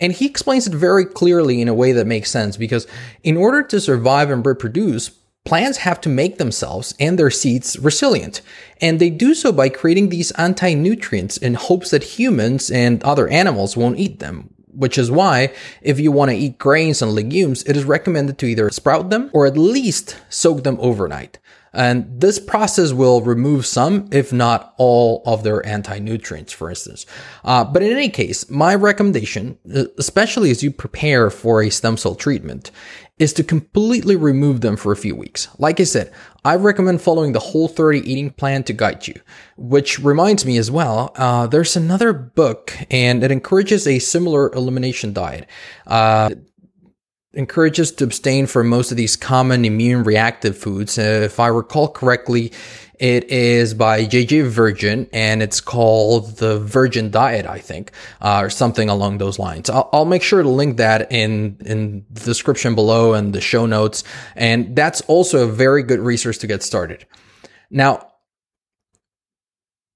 And 0.00 0.12
he 0.12 0.26
explains 0.26 0.66
it 0.66 0.72
very 0.72 1.04
clearly 1.04 1.60
in 1.60 1.68
a 1.68 1.74
way 1.74 1.92
that 1.92 2.06
makes 2.06 2.30
sense 2.30 2.56
because 2.56 2.86
in 3.22 3.36
order 3.36 3.62
to 3.62 3.80
survive 3.80 4.30
and 4.30 4.44
reproduce, 4.44 5.10
plants 5.44 5.78
have 5.78 6.00
to 6.02 6.08
make 6.08 6.38
themselves 6.38 6.94
and 6.98 7.18
their 7.18 7.30
seeds 7.30 7.78
resilient. 7.78 8.40
And 8.80 8.98
they 8.98 9.10
do 9.10 9.34
so 9.34 9.52
by 9.52 9.68
creating 9.68 10.08
these 10.08 10.30
anti 10.32 10.74
nutrients 10.74 11.36
in 11.36 11.54
hopes 11.54 11.90
that 11.90 12.18
humans 12.18 12.70
and 12.70 13.02
other 13.02 13.28
animals 13.28 13.76
won't 13.76 13.98
eat 13.98 14.18
them. 14.18 14.54
Which 14.72 14.96
is 14.96 15.10
why, 15.10 15.52
if 15.82 15.98
you 15.98 16.12
want 16.12 16.30
to 16.30 16.36
eat 16.36 16.56
grains 16.56 17.02
and 17.02 17.12
legumes, 17.12 17.64
it 17.64 17.76
is 17.76 17.84
recommended 17.84 18.38
to 18.38 18.46
either 18.46 18.70
sprout 18.70 19.10
them 19.10 19.28
or 19.32 19.44
at 19.44 19.58
least 19.58 20.16
soak 20.28 20.62
them 20.62 20.78
overnight. 20.80 21.38
And 21.72 22.20
this 22.20 22.38
process 22.38 22.92
will 22.92 23.20
remove 23.20 23.64
some, 23.64 24.08
if 24.10 24.32
not 24.32 24.74
all, 24.76 25.22
of 25.24 25.44
their 25.44 25.64
anti-nutrients, 25.64 26.52
for 26.52 26.68
instance. 26.68 27.06
Uh, 27.44 27.64
but 27.64 27.82
in 27.82 27.92
any 27.92 28.08
case, 28.08 28.50
my 28.50 28.74
recommendation, 28.74 29.58
especially 29.98 30.50
as 30.50 30.62
you 30.62 30.70
prepare 30.70 31.30
for 31.30 31.62
a 31.62 31.70
stem 31.70 31.96
cell 31.96 32.14
treatment, 32.14 32.70
is 33.20 33.34
to 33.34 33.44
completely 33.44 34.16
remove 34.16 34.62
them 34.62 34.76
for 34.76 34.92
a 34.92 34.96
few 34.96 35.14
weeks. 35.14 35.46
Like 35.58 35.78
I 35.78 35.84
said, 35.84 36.10
I 36.42 36.56
recommend 36.56 37.02
following 37.02 37.32
the 37.32 37.38
Whole 37.38 37.68
30 37.68 38.10
eating 38.10 38.30
plan 38.30 38.64
to 38.64 38.72
guide 38.72 39.06
you. 39.06 39.14
Which 39.58 39.98
reminds 39.98 40.46
me 40.46 40.56
as 40.56 40.70
well, 40.70 41.12
uh, 41.16 41.46
there's 41.46 41.76
another 41.76 42.14
book 42.14 42.72
and 42.90 43.22
it 43.22 43.30
encourages 43.30 43.86
a 43.86 43.98
similar 43.98 44.50
elimination 44.54 45.12
diet. 45.12 45.46
Uh, 45.86 46.30
encourages 47.32 47.92
to 47.92 48.04
abstain 48.04 48.46
from 48.46 48.68
most 48.68 48.90
of 48.90 48.96
these 48.96 49.16
common 49.16 49.64
immune 49.64 50.02
reactive 50.02 50.58
foods. 50.58 50.98
Uh, 50.98 51.22
if 51.24 51.38
I 51.38 51.46
recall 51.46 51.88
correctly, 51.88 52.52
it 52.98 53.30
is 53.30 53.72
by 53.72 54.04
JJ 54.04 54.48
Virgin 54.48 55.08
and 55.12 55.42
it's 55.42 55.60
called 55.60 56.38
the 56.38 56.58
Virgin 56.58 57.10
Diet, 57.10 57.46
I 57.46 57.58
think, 57.58 57.92
uh, 58.20 58.40
or 58.42 58.50
something 58.50 58.88
along 58.88 59.18
those 59.18 59.38
lines. 59.38 59.70
I'll, 59.70 59.88
I'll, 59.92 60.04
make 60.04 60.22
sure 60.22 60.42
to 60.42 60.48
link 60.48 60.76
that 60.78 61.10
in, 61.12 61.56
in 61.64 62.04
the 62.10 62.20
description 62.20 62.74
below 62.74 63.14
and 63.14 63.32
the 63.32 63.40
show 63.40 63.64
notes. 63.64 64.02
And 64.34 64.74
that's 64.74 65.00
also 65.02 65.44
a 65.44 65.50
very 65.50 65.82
good 65.82 66.00
resource 66.00 66.36
to 66.38 66.46
get 66.46 66.62
started. 66.62 67.06
Now, 67.70 68.08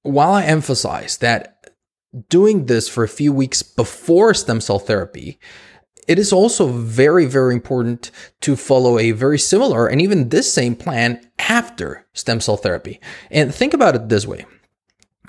while 0.02 0.32
I 0.32 0.44
emphasize 0.44 1.18
that 1.18 1.74
doing 2.28 2.66
this 2.66 2.88
for 2.88 3.02
a 3.02 3.08
few 3.08 3.32
weeks 3.32 3.62
before 3.62 4.34
stem 4.34 4.60
cell 4.60 4.78
therapy 4.78 5.40
it 6.08 6.18
is 6.18 6.32
also 6.32 6.68
very, 6.68 7.26
very 7.26 7.54
important 7.54 8.11
to 8.40 8.56
follow 8.56 8.99
a 8.99 9.12
very 9.12 9.38
similar 9.38 9.87
and 9.87 10.00
even 10.00 10.28
this 10.28 10.52
same 10.52 10.75
plan 10.76 11.20
after 11.38 12.06
stem 12.12 12.40
cell 12.40 12.56
therapy. 12.56 13.00
And 13.30 13.54
think 13.54 13.75
about 13.75 13.94
it 13.94 14.08
this 14.08 14.26
way. 14.26 14.46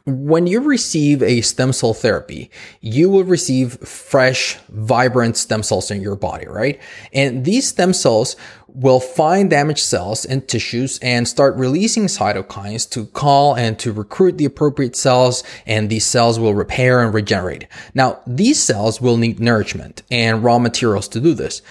When 0.07 0.45
you 0.45 0.59
receive 0.59 1.23
a 1.23 1.41
stem 1.41 1.73
cell 1.73 1.95
therapy, 1.95 2.51
you 2.79 3.09
will 3.09 3.23
receive 3.23 3.79
fresh, 3.79 4.55
vibrant 4.69 5.35
stem 5.35 5.63
cells 5.63 5.89
in 5.89 5.99
your 5.99 6.15
body, 6.15 6.45
right? 6.45 6.79
And 7.11 7.43
these 7.43 7.67
stem 7.67 7.91
cells 7.91 8.35
will 8.75 8.99
find 8.99 9.49
damaged 9.49 9.79
cells 9.79 10.25
and 10.25 10.47
tissues 10.47 10.99
and 11.01 11.27
start 11.27 11.55
releasing 11.55 12.05
cytokines 12.05 12.89
to 12.91 13.05
call 13.07 13.55
and 13.55 13.79
to 13.79 13.93
recruit 13.93 14.37
the 14.37 14.45
appropriate 14.45 14.95
cells 14.95 15.43
and 15.65 15.89
these 15.89 16.05
cells 16.05 16.39
will 16.39 16.53
repair 16.53 17.01
and 17.01 17.13
regenerate. 17.13 17.67
Now, 17.93 18.19
these 18.27 18.61
cells 18.61 18.99
will 18.99 19.17
need 19.17 19.39
nourishment 19.39 20.03
and 20.11 20.43
raw 20.43 20.59
materials 20.59 21.07
to 21.09 21.21
do 21.21 21.33
this. 21.33 21.61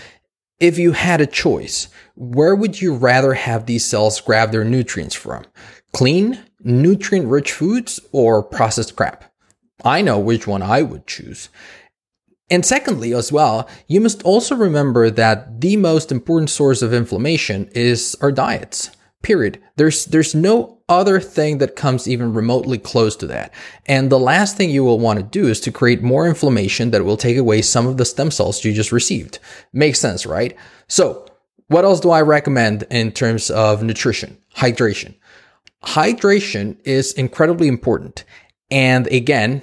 If 0.61 0.79
you 0.79 0.93
had 0.93 1.21
a 1.21 1.27
choice, 1.27 1.89
where 2.15 2.55
would 2.55 2.81
you 2.81 2.95
rather 2.95 3.35
have 3.35 3.67
these 3.67 3.85
cells 3.85 4.21
grab 4.21 4.51
their 4.51 4.65
nutrients 4.65 5.15
from? 5.15 5.45
Clean, 5.93 6.39
nutrient 6.61 7.29
rich 7.29 7.53
foods 7.53 8.01
or 8.13 8.43
processed 8.43 8.97
crap? 8.97 9.25
I 9.85 10.01
know 10.01 10.19
which 10.19 10.47
one 10.47 10.63
I 10.63 10.83
would 10.83 11.07
choose. 11.07 11.51
And 12.55 12.65
secondly, 12.65 13.13
as 13.13 13.33
well, 13.33 13.69
you 13.89 14.01
must 14.01 14.23
also 14.23 14.55
remember 14.55 15.11
that 15.11 15.61
the 15.61 15.77
most 15.77 16.13
important 16.13 16.51
source 16.51 16.83
of 16.83 16.95
inflammation 16.95 17.69
is 17.75 18.17
our 18.21 18.31
diets. 18.31 18.93
Period. 19.23 19.61
There's 19.75 20.05
there's 20.05 20.37
no 20.37 20.79
other 20.89 21.19
thing 21.19 21.59
that 21.59 21.75
comes 21.75 22.07
even 22.07 22.33
remotely 22.33 22.79
close 22.79 23.17
to 23.17 23.27
that. 23.27 23.53
And 23.87 24.09
the 24.09 24.21
last 24.21 24.57
thing 24.57 24.71
you 24.71 24.85
will 24.85 25.01
want 25.01 25.19
to 25.19 25.25
do 25.25 25.49
is 25.49 25.59
to 25.63 25.73
create 25.73 26.05
more 26.05 26.29
inflammation 26.29 26.93
that 26.93 27.05
will 27.05 27.17
take 27.17 27.37
away 27.37 27.61
some 27.61 27.89
of 27.89 27.97
the 27.97 28.05
stem 28.05 28.31
cells 28.31 28.65
you 28.65 28.73
just 28.73 28.93
received. 28.93 29.41
Makes 29.73 29.99
sense, 29.99 30.25
right? 30.25 30.57
So, 30.87 31.27
what 31.67 31.85
else 31.85 31.99
do 31.99 32.11
I 32.11 32.23
recommend 32.23 32.85
in 32.89 33.11
terms 33.11 33.51
of 33.51 33.83
nutrition? 33.83 34.39
Hydration. 34.55 35.17
Hydration 35.83 36.77
is 36.85 37.15
incredibly 37.15 37.67
important 37.67 38.23
and 38.71 39.09
again, 39.09 39.63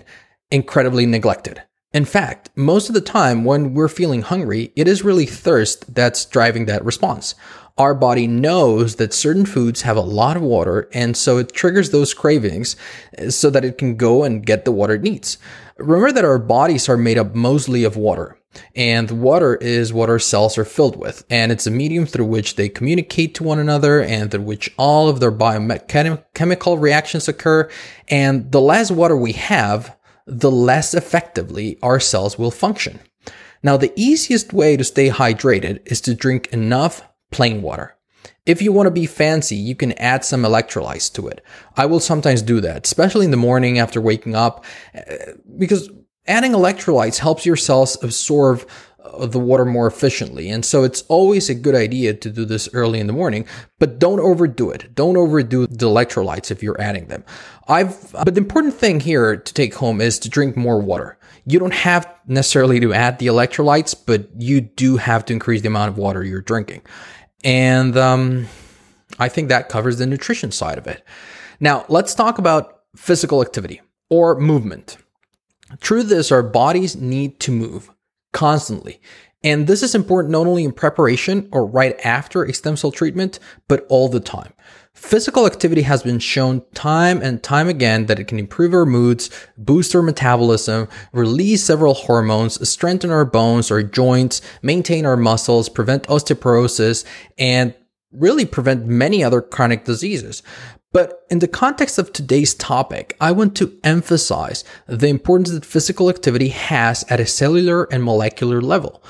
incredibly 0.51 1.05
neglected. 1.05 1.61
In 1.93 2.05
fact, 2.05 2.49
most 2.55 2.87
of 2.87 2.95
the 2.95 3.01
time 3.01 3.43
when 3.43 3.73
we're 3.73 3.89
feeling 3.89 4.21
hungry, 4.21 4.71
it 4.77 4.87
is 4.87 5.03
really 5.03 5.25
thirst 5.25 5.93
that's 5.93 6.23
driving 6.23 6.65
that 6.65 6.85
response. 6.85 7.35
Our 7.77 7.93
body 7.93 8.27
knows 8.27 8.95
that 8.95 9.13
certain 9.13 9.45
foods 9.45 9.81
have 9.81 9.97
a 9.97 10.01
lot 10.01 10.37
of 10.37 10.41
water, 10.41 10.87
and 10.93 11.17
so 11.17 11.37
it 11.37 11.51
triggers 11.51 11.89
those 11.89 12.13
cravings 12.13 12.77
eh, 13.17 13.29
so 13.29 13.49
that 13.49 13.65
it 13.65 13.77
can 13.77 13.97
go 13.97 14.23
and 14.23 14.45
get 14.45 14.63
the 14.63 14.71
water 14.71 14.93
it 14.93 15.01
needs. 15.01 15.37
Remember 15.77 16.13
that 16.13 16.23
our 16.23 16.39
bodies 16.39 16.87
are 16.87 16.95
made 16.97 17.17
up 17.17 17.35
mostly 17.35 17.83
of 17.83 17.97
water. 17.97 18.37
And 18.75 19.09
water 19.21 19.55
is 19.55 19.93
what 19.93 20.09
our 20.09 20.19
cells 20.19 20.57
are 20.57 20.65
filled 20.65 20.97
with. 20.97 21.25
And 21.29 21.51
it's 21.51 21.67
a 21.67 21.71
medium 21.71 22.05
through 22.05 22.25
which 22.25 22.55
they 22.55 22.69
communicate 22.69 23.35
to 23.35 23.43
one 23.43 23.59
another 23.59 24.01
and 24.01 24.29
through 24.29 24.41
which 24.41 24.73
all 24.77 25.07
of 25.07 25.19
their 25.19 25.31
biochemical 25.31 26.77
reactions 26.77 27.27
occur. 27.27 27.69
And 28.09 28.51
the 28.51 28.61
less 28.61 28.91
water 28.91 29.15
we 29.15 29.31
have, 29.33 29.95
the 30.25 30.51
less 30.51 30.93
effectively 30.93 31.77
our 31.81 31.99
cells 31.99 32.37
will 32.37 32.51
function. 32.51 32.99
Now, 33.63 33.77
the 33.77 33.93
easiest 33.95 34.53
way 34.53 34.75
to 34.75 34.83
stay 34.83 35.09
hydrated 35.09 35.81
is 35.85 36.01
to 36.01 36.15
drink 36.15 36.47
enough 36.47 37.03
plain 37.31 37.61
water. 37.61 37.95
If 38.45 38.61
you 38.61 38.71
want 38.71 38.87
to 38.87 38.91
be 38.91 39.05
fancy, 39.05 39.55
you 39.55 39.75
can 39.75 39.91
add 39.93 40.25
some 40.25 40.41
electrolytes 40.41 41.13
to 41.13 41.27
it. 41.27 41.43
I 41.77 41.85
will 41.85 41.99
sometimes 41.99 42.41
do 42.41 42.59
that, 42.61 42.85
especially 42.85 43.25
in 43.25 43.31
the 43.31 43.37
morning 43.37 43.77
after 43.77 44.01
waking 44.01 44.35
up, 44.35 44.65
eh, 44.95 45.33
because 45.57 45.89
adding 46.27 46.53
electrolytes 46.53 47.19
helps 47.19 47.45
your 47.45 47.55
cells 47.55 48.01
absorb 48.03 48.67
uh, 49.03 49.27
the 49.27 49.39
water 49.39 49.65
more 49.65 49.85
efficiently. 49.85 50.49
And 50.49 50.65
so 50.65 50.83
it's 50.83 51.03
always 51.03 51.49
a 51.49 51.55
good 51.55 51.75
idea 51.75 52.13
to 52.15 52.29
do 52.31 52.45
this 52.45 52.67
early 52.73 52.99
in 52.99 53.07
the 53.07 53.13
morning, 53.13 53.45
but 53.79 53.99
don't 53.99 54.19
overdo 54.19 54.71
it. 54.71 54.95
Don't 54.95 55.17
overdo 55.17 55.67
the 55.67 55.87
electrolytes 55.87 56.49
if 56.49 56.63
you're 56.63 56.81
adding 56.81 57.07
them. 57.07 57.23
I've, 57.71 58.11
but 58.11 58.35
the 58.35 58.41
important 58.41 58.73
thing 58.73 58.99
here 58.99 59.37
to 59.37 59.53
take 59.53 59.73
home 59.73 60.01
is 60.01 60.19
to 60.19 60.29
drink 60.29 60.57
more 60.57 60.79
water. 60.79 61.17
You 61.45 61.57
don't 61.57 61.73
have 61.73 62.13
necessarily 62.27 62.79
to 62.81 62.93
add 62.93 63.17
the 63.17 63.27
electrolytes, 63.27 63.95
but 64.05 64.29
you 64.37 64.61
do 64.61 64.97
have 64.97 65.25
to 65.25 65.33
increase 65.33 65.61
the 65.61 65.67
amount 65.67 65.89
of 65.89 65.97
water 65.97 66.23
you're 66.23 66.41
drinking. 66.41 66.81
And, 67.43 67.97
um, 67.97 68.47
I 69.19 69.29
think 69.29 69.49
that 69.49 69.69
covers 69.69 69.97
the 69.97 70.05
nutrition 70.05 70.51
side 70.51 70.77
of 70.77 70.87
it. 70.87 71.03
Now 71.59 71.85
let's 71.89 72.13
talk 72.15 72.37
about 72.37 72.81
physical 72.95 73.41
activity 73.41 73.81
or 74.09 74.39
movement. 74.39 74.97
Truth 75.79 76.11
is, 76.11 76.31
our 76.31 76.43
bodies 76.43 76.95
need 76.95 77.39
to 77.41 77.51
move 77.51 77.89
constantly. 78.33 79.01
And 79.43 79.67
this 79.67 79.81
is 79.81 79.95
important 79.95 80.31
not 80.31 80.45
only 80.45 80.63
in 80.63 80.71
preparation 80.71 81.49
or 81.51 81.65
right 81.65 81.99
after 82.05 82.43
a 82.43 82.53
stem 82.53 82.77
cell 82.77 82.91
treatment, 82.91 83.39
but 83.67 83.85
all 83.89 84.07
the 84.07 84.19
time. 84.19 84.53
Physical 84.93 85.45
activity 85.45 85.83
has 85.83 86.03
been 86.03 86.19
shown 86.19 86.63
time 86.73 87.21
and 87.21 87.41
time 87.41 87.69
again 87.69 88.07
that 88.07 88.19
it 88.19 88.27
can 88.27 88.37
improve 88.37 88.73
our 88.73 88.85
moods, 88.85 89.29
boost 89.57 89.95
our 89.95 90.01
metabolism, 90.01 90.87
release 91.13 91.63
several 91.63 91.93
hormones, 91.93 92.67
strengthen 92.69 93.09
our 93.09 93.25
bones, 93.25 93.71
or 93.71 93.83
joints, 93.83 94.41
maintain 94.61 95.05
our 95.05 95.17
muscles, 95.17 95.69
prevent 95.69 96.03
osteoporosis, 96.03 97.05
and 97.37 97.73
really 98.11 98.45
prevent 98.45 98.85
many 98.85 99.23
other 99.23 99.41
chronic 99.41 99.85
diseases. 99.85 100.43
But 100.93 101.25
in 101.29 101.39
the 101.39 101.47
context 101.47 101.97
of 101.97 102.11
today's 102.11 102.53
topic, 102.53 103.15
I 103.21 103.31
want 103.31 103.55
to 103.57 103.79
emphasize 103.85 104.65
the 104.87 105.07
importance 105.07 105.51
that 105.51 105.65
physical 105.65 106.09
activity 106.09 106.49
has 106.49 107.05
at 107.09 107.21
a 107.21 107.25
cellular 107.25 107.85
and 107.85 108.03
molecular 108.03 108.61
level. 108.61 109.01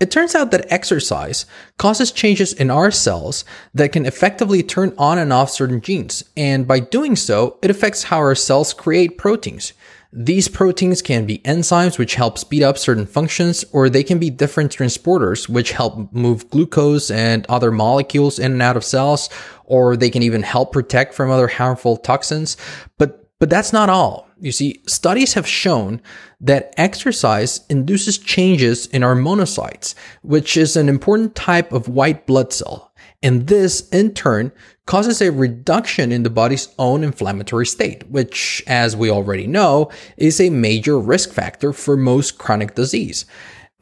It 0.00 0.10
turns 0.10 0.34
out 0.34 0.50
that 0.50 0.72
exercise 0.72 1.44
causes 1.76 2.10
changes 2.10 2.54
in 2.54 2.70
our 2.70 2.90
cells 2.90 3.44
that 3.74 3.92
can 3.92 4.06
effectively 4.06 4.62
turn 4.62 4.94
on 4.96 5.18
and 5.18 5.30
off 5.30 5.50
certain 5.50 5.82
genes. 5.82 6.24
And 6.38 6.66
by 6.66 6.80
doing 6.80 7.16
so, 7.16 7.58
it 7.60 7.70
affects 7.70 8.04
how 8.04 8.16
our 8.16 8.34
cells 8.34 8.72
create 8.72 9.18
proteins. 9.18 9.74
These 10.12 10.48
proteins 10.48 11.02
can 11.02 11.26
be 11.26 11.38
enzymes, 11.40 11.98
which 11.98 12.16
help 12.16 12.38
speed 12.38 12.62
up 12.62 12.78
certain 12.78 13.06
functions, 13.06 13.64
or 13.72 13.88
they 13.88 14.02
can 14.02 14.18
be 14.18 14.30
different 14.30 14.74
transporters, 14.74 15.48
which 15.48 15.72
help 15.72 16.12
move 16.12 16.50
glucose 16.50 17.10
and 17.10 17.46
other 17.48 17.70
molecules 17.70 18.38
in 18.38 18.52
and 18.52 18.62
out 18.62 18.76
of 18.76 18.84
cells, 18.84 19.28
or 19.66 19.96
they 19.96 20.10
can 20.10 20.22
even 20.22 20.42
help 20.42 20.72
protect 20.72 21.14
from 21.14 21.30
other 21.30 21.46
harmful 21.46 21.96
toxins. 21.96 22.56
But 22.98 23.29
but 23.40 23.50
that's 23.50 23.72
not 23.72 23.88
all. 23.88 24.28
You 24.38 24.52
see, 24.52 24.82
studies 24.86 25.34
have 25.34 25.46
shown 25.46 26.00
that 26.40 26.72
exercise 26.76 27.66
induces 27.68 28.18
changes 28.18 28.86
in 28.86 29.02
our 29.02 29.16
monocytes, 29.16 29.94
which 30.22 30.56
is 30.56 30.76
an 30.76 30.88
important 30.88 31.34
type 31.34 31.72
of 31.72 31.88
white 31.88 32.26
blood 32.26 32.52
cell. 32.52 32.92
And 33.22 33.48
this, 33.48 33.88
in 33.88 34.14
turn, 34.14 34.52
causes 34.86 35.20
a 35.20 35.32
reduction 35.32 36.12
in 36.12 36.22
the 36.22 36.30
body's 36.30 36.68
own 36.78 37.02
inflammatory 37.02 37.66
state, 37.66 38.08
which, 38.08 38.62
as 38.66 38.96
we 38.96 39.10
already 39.10 39.46
know, 39.46 39.90
is 40.16 40.40
a 40.40 40.50
major 40.50 40.98
risk 40.98 41.30
factor 41.30 41.72
for 41.72 41.96
most 41.96 42.38
chronic 42.38 42.74
disease. 42.74 43.24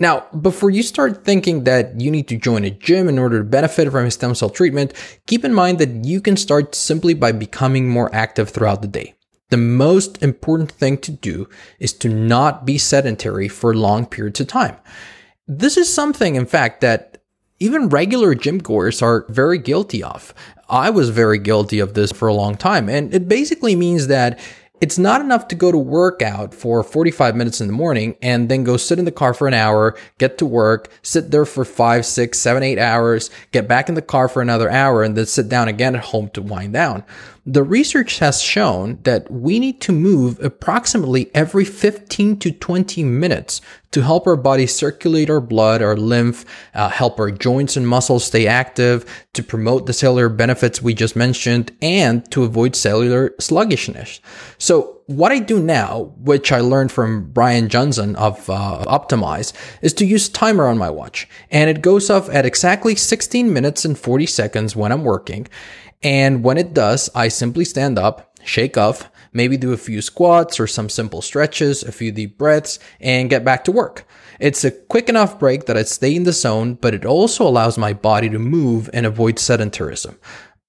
Now, 0.00 0.26
before 0.40 0.70
you 0.70 0.84
start 0.84 1.24
thinking 1.24 1.64
that 1.64 2.00
you 2.00 2.10
need 2.10 2.28
to 2.28 2.36
join 2.36 2.64
a 2.64 2.70
gym 2.70 3.08
in 3.08 3.18
order 3.18 3.38
to 3.38 3.44
benefit 3.44 3.90
from 3.90 4.06
a 4.06 4.10
stem 4.10 4.34
cell 4.34 4.50
treatment, 4.50 4.92
keep 5.26 5.44
in 5.44 5.52
mind 5.52 5.78
that 5.78 6.04
you 6.04 6.20
can 6.20 6.36
start 6.36 6.76
simply 6.76 7.14
by 7.14 7.32
becoming 7.32 7.88
more 7.88 8.12
active 8.14 8.50
throughout 8.50 8.82
the 8.82 8.88
day. 8.88 9.14
The 9.50 9.56
most 9.56 10.22
important 10.22 10.70
thing 10.70 10.98
to 10.98 11.10
do 11.10 11.48
is 11.78 11.92
to 11.94 12.08
not 12.08 12.66
be 12.66 12.76
sedentary 12.76 13.48
for 13.48 13.74
long 13.74 14.04
periods 14.04 14.40
of 14.40 14.48
time. 14.48 14.76
This 15.46 15.78
is 15.78 15.92
something, 15.92 16.34
in 16.34 16.44
fact, 16.44 16.82
that 16.82 17.22
even 17.58 17.88
regular 17.88 18.34
gym 18.34 18.58
goers 18.58 19.00
are 19.00 19.24
very 19.28 19.58
guilty 19.58 20.02
of. 20.02 20.34
I 20.68 20.90
was 20.90 21.08
very 21.08 21.38
guilty 21.38 21.78
of 21.80 21.94
this 21.94 22.12
for 22.12 22.28
a 22.28 22.34
long 22.34 22.56
time. 22.56 22.88
And 22.90 23.12
it 23.14 23.26
basically 23.26 23.74
means 23.74 24.08
that 24.08 24.38
it's 24.80 24.98
not 24.98 25.20
enough 25.20 25.48
to 25.48 25.56
go 25.56 25.72
to 25.72 25.78
work 25.78 26.22
out 26.22 26.54
for 26.54 26.84
45 26.84 27.34
minutes 27.34 27.60
in 27.60 27.66
the 27.66 27.72
morning 27.72 28.16
and 28.22 28.48
then 28.48 28.62
go 28.62 28.76
sit 28.76 28.98
in 28.98 29.04
the 29.04 29.12
car 29.12 29.34
for 29.34 29.48
an 29.48 29.54
hour, 29.54 29.96
get 30.18 30.38
to 30.38 30.46
work, 30.46 30.90
sit 31.02 31.30
there 31.30 31.44
for 31.44 31.64
five, 31.64 32.06
six, 32.06 32.38
seven, 32.38 32.62
eight 32.62 32.78
hours, 32.78 33.30
get 33.50 33.66
back 33.66 33.88
in 33.88 33.96
the 33.96 34.02
car 34.02 34.28
for 34.28 34.40
another 34.40 34.70
hour, 34.70 35.02
and 35.02 35.16
then 35.16 35.26
sit 35.26 35.48
down 35.48 35.66
again 35.66 35.96
at 35.96 36.04
home 36.04 36.28
to 36.30 36.42
wind 36.42 36.74
down. 36.74 37.02
The 37.50 37.62
research 37.62 38.18
has 38.18 38.42
shown 38.42 38.98
that 39.04 39.30
we 39.30 39.58
need 39.58 39.80
to 39.80 39.92
move 39.92 40.38
approximately 40.44 41.30
every 41.34 41.64
15 41.64 42.38
to 42.40 42.50
20 42.52 43.02
minutes 43.04 43.62
to 43.90 44.02
help 44.02 44.26
our 44.26 44.36
body 44.36 44.66
circulate 44.66 45.30
our 45.30 45.40
blood, 45.40 45.80
our 45.80 45.96
lymph, 45.96 46.44
uh, 46.74 46.90
help 46.90 47.18
our 47.18 47.30
joints 47.30 47.74
and 47.74 47.88
muscles 47.88 48.24
stay 48.24 48.46
active, 48.46 49.06
to 49.32 49.42
promote 49.42 49.86
the 49.86 49.94
cellular 49.94 50.28
benefits 50.28 50.82
we 50.82 50.92
just 50.92 51.16
mentioned, 51.16 51.72
and 51.80 52.30
to 52.32 52.44
avoid 52.44 52.76
cellular 52.76 53.34
sluggishness. 53.40 54.20
So 54.58 54.98
what 55.06 55.32
I 55.32 55.38
do 55.38 55.58
now, 55.58 56.12
which 56.18 56.52
I 56.52 56.60
learned 56.60 56.92
from 56.92 57.30
Brian 57.32 57.70
Johnson 57.70 58.14
of 58.16 58.50
uh, 58.50 58.84
Optimize, 58.86 59.54
is 59.80 59.94
to 59.94 60.04
use 60.04 60.28
timer 60.28 60.66
on 60.66 60.76
my 60.76 60.90
watch. 60.90 61.26
And 61.50 61.70
it 61.70 61.80
goes 61.80 62.10
off 62.10 62.28
at 62.28 62.44
exactly 62.44 62.94
16 62.94 63.50
minutes 63.50 63.86
and 63.86 63.98
40 63.98 64.26
seconds 64.26 64.76
when 64.76 64.92
I'm 64.92 65.04
working. 65.04 65.48
And 66.02 66.44
when 66.44 66.58
it 66.58 66.74
does, 66.74 67.10
I 67.14 67.28
simply 67.28 67.64
stand 67.64 67.98
up, 67.98 68.38
shake 68.44 68.76
off, 68.76 69.10
maybe 69.32 69.56
do 69.56 69.72
a 69.72 69.76
few 69.76 70.00
squats 70.00 70.60
or 70.60 70.66
some 70.66 70.88
simple 70.88 71.22
stretches, 71.22 71.82
a 71.82 71.92
few 71.92 72.12
deep 72.12 72.38
breaths, 72.38 72.78
and 73.00 73.30
get 73.30 73.44
back 73.44 73.64
to 73.64 73.72
work. 73.72 74.06
It's 74.38 74.64
a 74.64 74.70
quick 74.70 75.08
enough 75.08 75.38
break 75.38 75.66
that 75.66 75.76
I 75.76 75.82
stay 75.82 76.14
in 76.14 76.22
the 76.22 76.32
zone, 76.32 76.74
but 76.74 76.94
it 76.94 77.04
also 77.04 77.46
allows 77.46 77.76
my 77.76 77.92
body 77.92 78.28
to 78.30 78.38
move 78.38 78.88
and 78.92 79.04
avoid 79.04 79.36
sedentarism. 79.36 80.16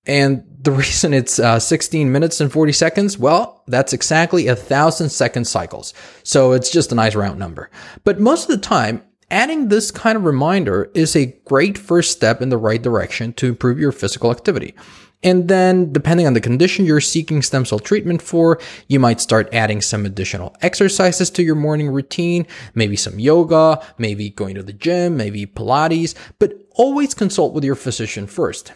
And 0.06 0.44
the 0.62 0.72
reason 0.84 1.14
it's 1.14 1.40
uh, 1.40 1.60
16 1.60 2.12
minutes 2.12 2.42
and 2.42 2.52
40 2.52 2.72
seconds, 2.72 3.18
well, 3.18 3.64
that's 3.68 3.94
exactly 3.94 4.48
a 4.48 4.56
thousand 4.56 5.10
second 5.10 5.46
cycles. 5.46 5.94
So 6.24 6.54
it's 6.54 6.72
just 6.72 6.92
a 6.92 6.96
nice 6.96 7.16
round 7.16 7.38
number. 7.38 7.70
But 8.04 8.20
most 8.20 8.50
of 8.50 8.56
the 8.56 8.66
time, 8.66 9.04
adding 9.30 9.68
this 9.68 9.92
kind 9.92 10.18
of 10.18 10.24
reminder 10.26 10.90
is 10.96 11.16
a 11.16 11.38
great 11.46 11.78
first 11.78 12.12
step 12.12 12.42
in 12.42 12.50
the 12.50 12.58
right 12.58 12.82
direction 12.82 13.34
to 13.34 13.48
improve 13.48 13.80
your 13.80 13.92
physical 13.92 14.32
activity. 14.32 14.74
And 15.22 15.50
then, 15.50 15.92
depending 15.92 16.28
on 16.28 16.34
the 16.34 16.40
condition 16.40 16.86
you're 16.86 17.02
seeking 17.02 17.42
stem 17.42 17.66
cell 17.66 17.80
treatment 17.80 18.22
for, 18.22 18.60
you 18.88 19.02
might 19.02 19.20
start 19.20 19.54
adding 19.54 19.82
some 19.82 20.06
additional 20.06 20.56
exercises 20.62 21.30
to 21.32 21.44
your 21.44 21.56
morning 21.56 21.90
routine, 21.90 22.48
maybe 22.74 22.96
some 22.96 23.20
yoga, 23.20 23.86
maybe 23.98 24.30
going 24.30 24.56
to 24.56 24.64
the 24.64 24.72
gym, 24.72 25.18
maybe 25.18 25.46
Pilates, 25.46 26.16
but 26.40 26.54
always 26.76 27.14
consult 27.14 27.54
with 27.54 27.66
your 27.66 27.76
physician 27.76 28.28
first. 28.28 28.72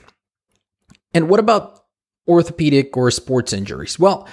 And 1.14 1.30
what 1.30 1.40
about 1.40 1.86
orthopedic 2.28 2.98
or 2.98 3.10
sports 3.10 3.54
injuries? 3.54 3.98
Well, 3.98 4.28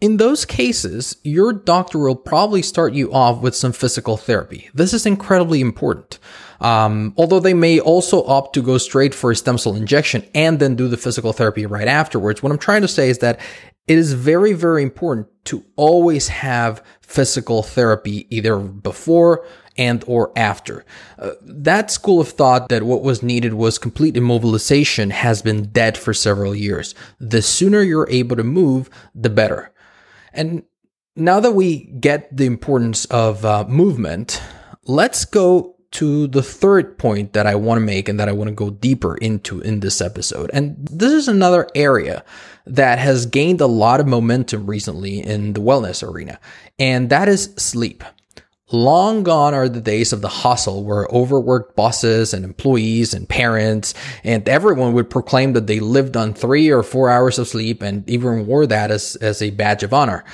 in 0.00 0.16
those 0.16 0.44
cases, 0.44 1.16
your 1.22 1.52
doctor 1.52 1.98
will 1.98 2.16
probably 2.16 2.62
start 2.62 2.94
you 2.94 3.12
off 3.12 3.42
with 3.42 3.54
some 3.54 3.72
physical 3.72 4.16
therapy. 4.16 4.70
This 4.72 4.94
is 4.94 5.04
incredibly 5.04 5.60
important. 5.60 6.18
Um, 6.60 7.14
although 7.16 7.40
they 7.40 7.54
may 7.54 7.80
also 7.80 8.24
opt 8.24 8.54
to 8.54 8.62
go 8.62 8.78
straight 8.78 9.14
for 9.14 9.30
a 9.30 9.36
stem 9.36 9.58
cell 9.58 9.74
injection 9.74 10.26
and 10.34 10.58
then 10.58 10.74
do 10.74 10.88
the 10.88 10.96
physical 10.96 11.32
therapy 11.32 11.66
right 11.66 11.88
afterwards. 11.88 12.42
What 12.42 12.52
I'm 12.52 12.58
trying 12.58 12.82
to 12.82 12.88
say 12.88 13.08
is 13.08 13.18
that 13.18 13.40
it 13.86 13.98
is 13.98 14.12
very, 14.12 14.52
very 14.52 14.82
important 14.82 15.28
to 15.46 15.64
always 15.76 16.28
have 16.28 16.84
physical 17.00 17.62
therapy 17.62 18.26
either 18.34 18.58
before 18.58 19.44
and 19.76 20.04
or 20.06 20.32
after. 20.36 20.84
Uh, 21.18 21.32
that 21.42 21.90
school 21.90 22.20
of 22.20 22.28
thought 22.28 22.68
that 22.68 22.82
what 22.82 23.02
was 23.02 23.22
needed 23.22 23.54
was 23.54 23.78
complete 23.78 24.14
immobilization 24.14 25.10
has 25.10 25.42
been 25.42 25.70
dead 25.70 25.96
for 25.96 26.12
several 26.12 26.54
years. 26.54 26.94
The 27.18 27.42
sooner 27.42 27.82
you're 27.82 28.08
able 28.10 28.36
to 28.36 28.44
move, 28.44 28.90
the 29.14 29.30
better. 29.30 29.72
And 30.32 30.64
now 31.16 31.40
that 31.40 31.52
we 31.52 31.84
get 32.00 32.34
the 32.34 32.46
importance 32.46 33.04
of 33.06 33.44
uh, 33.44 33.64
movement, 33.68 34.42
let's 34.84 35.24
go 35.24 35.76
to 35.92 36.28
the 36.28 36.42
third 36.42 36.98
point 36.98 37.32
that 37.32 37.46
I 37.46 37.56
want 37.56 37.78
to 37.78 37.84
make 37.84 38.08
and 38.08 38.20
that 38.20 38.28
I 38.28 38.32
want 38.32 38.48
to 38.48 38.54
go 38.54 38.70
deeper 38.70 39.16
into 39.16 39.60
in 39.60 39.80
this 39.80 40.00
episode. 40.00 40.50
And 40.52 40.76
this 40.88 41.12
is 41.12 41.26
another 41.26 41.66
area 41.74 42.24
that 42.66 42.98
has 42.98 43.26
gained 43.26 43.60
a 43.60 43.66
lot 43.66 43.98
of 43.98 44.06
momentum 44.06 44.66
recently 44.66 45.18
in 45.18 45.54
the 45.54 45.60
wellness 45.60 46.08
arena, 46.08 46.38
and 46.78 47.10
that 47.10 47.28
is 47.28 47.52
sleep. 47.56 48.04
Long 48.72 49.24
gone 49.24 49.52
are 49.52 49.68
the 49.68 49.80
days 49.80 50.12
of 50.12 50.20
the 50.20 50.28
hustle 50.28 50.84
where 50.84 51.08
overworked 51.10 51.74
bosses 51.74 52.32
and 52.32 52.44
employees 52.44 53.14
and 53.14 53.28
parents 53.28 53.94
and 54.22 54.48
everyone 54.48 54.92
would 54.92 55.10
proclaim 55.10 55.54
that 55.54 55.66
they 55.66 55.80
lived 55.80 56.16
on 56.16 56.34
three 56.34 56.70
or 56.70 56.84
four 56.84 57.10
hours 57.10 57.38
of 57.38 57.48
sleep 57.48 57.82
and 57.82 58.08
even 58.08 58.46
wore 58.46 58.66
that 58.66 58.90
as, 58.92 59.16
as 59.16 59.42
a 59.42 59.50
badge 59.50 59.82
of 59.82 59.92
honor. 59.92 60.24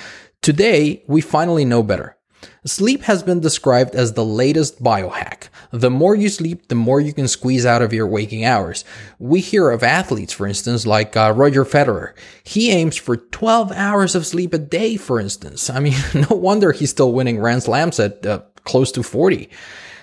Today, 0.42 1.02
we 1.06 1.22
finally 1.22 1.64
know 1.64 1.82
better. 1.82 2.16
Sleep 2.64 3.02
has 3.02 3.22
been 3.22 3.40
described 3.40 3.94
as 3.94 4.12
the 4.12 4.24
latest 4.24 4.82
biohack. 4.82 5.48
The 5.70 5.90
more 5.90 6.14
you 6.14 6.28
sleep, 6.28 6.68
the 6.68 6.74
more 6.74 7.00
you 7.00 7.12
can 7.12 7.28
squeeze 7.28 7.66
out 7.66 7.82
of 7.82 7.92
your 7.92 8.06
waking 8.06 8.44
hours. 8.44 8.84
We 9.18 9.40
hear 9.40 9.70
of 9.70 9.82
athletes, 9.82 10.32
for 10.32 10.46
instance, 10.46 10.86
like 10.86 11.16
uh, 11.16 11.32
Roger 11.34 11.64
Federer. 11.64 12.14
He 12.44 12.70
aims 12.70 12.96
for 12.96 13.16
12 13.16 13.72
hours 13.72 14.14
of 14.14 14.26
sleep 14.26 14.54
a 14.54 14.58
day, 14.58 14.96
for 14.96 15.20
instance. 15.20 15.70
I 15.70 15.80
mean, 15.80 15.96
no 16.14 16.36
wonder 16.36 16.72
he's 16.72 16.90
still 16.90 17.12
winning 17.12 17.36
Grand 17.36 17.62
Slams 17.62 18.00
at 18.00 18.24
uh, 18.26 18.40
close 18.64 18.92
to 18.92 19.02
40. 19.02 19.48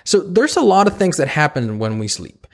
So 0.04 0.20
there's 0.20 0.56
a 0.56 0.62
lot 0.62 0.86
of 0.86 0.96
things 0.96 1.16
that 1.16 1.28
happen 1.28 1.78
when 1.78 1.98
we 1.98 2.08
sleep. 2.08 2.46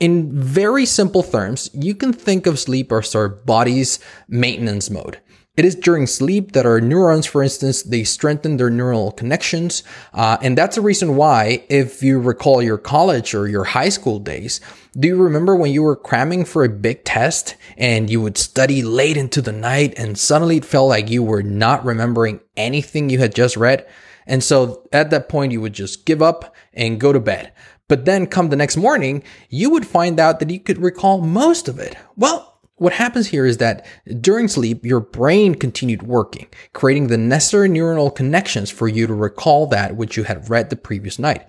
In 0.00 0.30
very 0.32 0.86
simple 0.86 1.22
terms, 1.22 1.70
you 1.74 1.94
can 1.94 2.12
think 2.12 2.46
of 2.46 2.58
sleep 2.58 2.92
as 2.92 3.14
our 3.14 3.28
body's 3.28 3.98
maintenance 4.28 4.90
mode. 4.90 5.18
It 5.58 5.64
is 5.64 5.74
during 5.74 6.06
sleep 6.06 6.52
that 6.52 6.66
our 6.66 6.80
neurons, 6.80 7.26
for 7.26 7.42
instance, 7.42 7.82
they 7.82 8.04
strengthen 8.04 8.58
their 8.58 8.70
neural 8.70 9.10
connections. 9.10 9.82
Uh, 10.14 10.36
and 10.40 10.56
that's 10.56 10.76
the 10.76 10.82
reason 10.82 11.16
why, 11.16 11.64
if 11.68 12.00
you 12.00 12.20
recall 12.20 12.62
your 12.62 12.78
college 12.78 13.34
or 13.34 13.48
your 13.48 13.64
high 13.64 13.88
school 13.88 14.20
days, 14.20 14.60
do 14.96 15.08
you 15.08 15.16
remember 15.16 15.56
when 15.56 15.72
you 15.72 15.82
were 15.82 15.96
cramming 15.96 16.44
for 16.44 16.62
a 16.62 16.68
big 16.68 17.02
test 17.02 17.56
and 17.76 18.08
you 18.08 18.20
would 18.22 18.38
study 18.38 18.82
late 18.82 19.16
into 19.16 19.42
the 19.42 19.50
night 19.50 19.94
and 19.96 20.16
suddenly 20.16 20.58
it 20.58 20.64
felt 20.64 20.90
like 20.90 21.10
you 21.10 21.24
were 21.24 21.42
not 21.42 21.84
remembering 21.84 22.38
anything 22.56 23.10
you 23.10 23.18
had 23.18 23.34
just 23.34 23.56
read? 23.56 23.84
And 24.28 24.44
so 24.44 24.88
at 24.92 25.10
that 25.10 25.28
point, 25.28 25.50
you 25.50 25.60
would 25.60 25.72
just 25.72 26.06
give 26.06 26.22
up 26.22 26.54
and 26.72 27.00
go 27.00 27.12
to 27.12 27.18
bed. 27.18 27.50
But 27.88 28.04
then 28.04 28.28
come 28.28 28.50
the 28.50 28.54
next 28.54 28.76
morning, 28.76 29.24
you 29.48 29.70
would 29.70 29.88
find 29.88 30.20
out 30.20 30.38
that 30.38 30.50
you 30.50 30.60
could 30.60 30.78
recall 30.78 31.20
most 31.20 31.66
of 31.66 31.80
it. 31.80 31.96
Well, 32.14 32.57
what 32.78 32.92
happens 32.92 33.26
here 33.26 33.44
is 33.44 33.58
that 33.58 33.86
during 34.20 34.48
sleep, 34.48 34.84
your 34.84 35.00
brain 35.00 35.54
continued 35.54 36.02
working, 36.02 36.46
creating 36.72 37.08
the 37.08 37.18
necessary 37.18 37.68
neuronal 37.68 38.14
connections 38.14 38.70
for 38.70 38.88
you 38.88 39.06
to 39.06 39.14
recall 39.14 39.66
that 39.66 39.96
which 39.96 40.16
you 40.16 40.24
had 40.24 40.48
read 40.48 40.70
the 40.70 40.76
previous 40.76 41.18
night. 41.18 41.46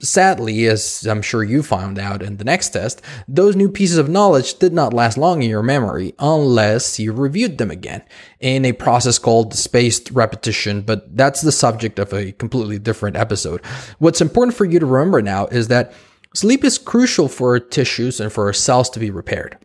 Sadly, 0.00 0.66
as 0.66 1.06
I'm 1.06 1.22
sure 1.22 1.42
you 1.42 1.62
found 1.62 1.98
out 1.98 2.22
in 2.22 2.36
the 2.36 2.44
next 2.44 2.70
test, 2.70 3.00
those 3.26 3.56
new 3.56 3.70
pieces 3.70 3.96
of 3.96 4.08
knowledge 4.08 4.58
did 4.58 4.72
not 4.72 4.92
last 4.92 5.16
long 5.16 5.42
in 5.42 5.48
your 5.48 5.62
memory 5.62 6.14
unless 6.18 6.98
you 6.98 7.12
reviewed 7.12 7.58
them 7.58 7.70
again 7.70 8.02
in 8.40 8.64
a 8.64 8.72
process 8.72 9.18
called 9.18 9.54
spaced 9.54 10.10
repetition, 10.10 10.82
but 10.82 11.16
that's 11.16 11.40
the 11.40 11.52
subject 11.52 11.98
of 11.98 12.12
a 12.12 12.32
completely 12.32 12.78
different 12.78 13.16
episode. 13.16 13.64
What's 13.98 14.20
important 14.20 14.56
for 14.56 14.64
you 14.64 14.78
to 14.78 14.86
remember 14.86 15.22
now 15.22 15.46
is 15.46 15.68
that 15.68 15.94
sleep 16.34 16.64
is 16.64 16.76
crucial 16.76 17.28
for 17.28 17.58
tissues 17.58 18.20
and 18.20 18.32
for 18.32 18.52
cells 18.52 18.90
to 18.90 19.00
be 19.00 19.10
repaired. 19.10 19.63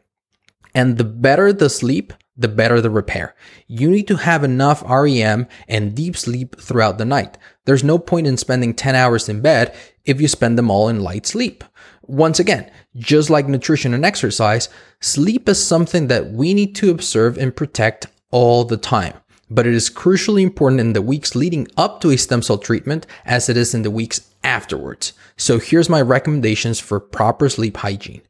And 0.76 0.98
the 0.98 1.04
better 1.04 1.52
the 1.52 1.70
sleep, 1.70 2.14
the 2.38 2.48
better 2.48 2.80
the 2.80 2.90
repair. 2.90 3.36
You 3.68 3.90
need 3.90 4.08
to 4.08 4.16
have 4.16 4.44
enough 4.44 4.84
REM 4.90 5.48
and 5.68 5.96
deep 5.96 6.16
sleep 6.16 6.60
throughout 6.60 6.98
the 6.98 7.06
night. 7.06 7.38
There's 7.66 7.84
no 7.84 8.00
point 8.00 8.28
in 8.28 8.38
spending 8.38 8.74
10 8.74 8.96
hours 8.96 9.28
in 9.28 9.42
bed 9.42 9.76
if 10.06 10.22
you 10.22 10.28
spend 10.28 10.58
them 10.58 10.72
all 10.72 10.88
in 10.88 11.02
light 11.02 11.26
sleep. 11.26 11.64
Once 12.04 12.40
again, 12.40 12.72
just 12.96 13.30
like 13.30 13.48
nutrition 13.48 13.94
and 13.94 14.06
exercise, 14.06 14.70
sleep 15.02 15.48
is 15.48 15.64
something 15.64 16.08
that 16.08 16.32
we 16.32 16.54
need 16.54 16.76
to 16.76 16.90
observe 16.90 17.38
and 17.38 17.56
protect 17.56 18.08
all 18.32 18.64
the 18.64 18.78
time. 18.78 19.14
But 19.52 19.68
it 19.68 19.74
is 19.74 19.90
crucially 19.90 20.44
important 20.44 20.80
in 20.80 20.94
the 20.94 21.02
weeks 21.02 21.36
leading 21.36 21.68
up 21.76 22.02
to 22.02 22.12
a 22.12 22.18
stem 22.18 22.42
cell 22.42 22.58
treatment 22.58 23.06
as 23.26 23.50
it 23.50 23.58
is 23.58 23.74
in 23.74 23.82
the 23.82 23.92
weeks 23.92 24.22
afterwards. 24.44 25.14
So 25.38 25.60
here's 25.60 25.90
my 25.90 26.02
recommendations 26.02 26.80
for 26.80 27.00
proper 27.00 27.50
sleep 27.50 27.78
hygiene. 27.78 28.22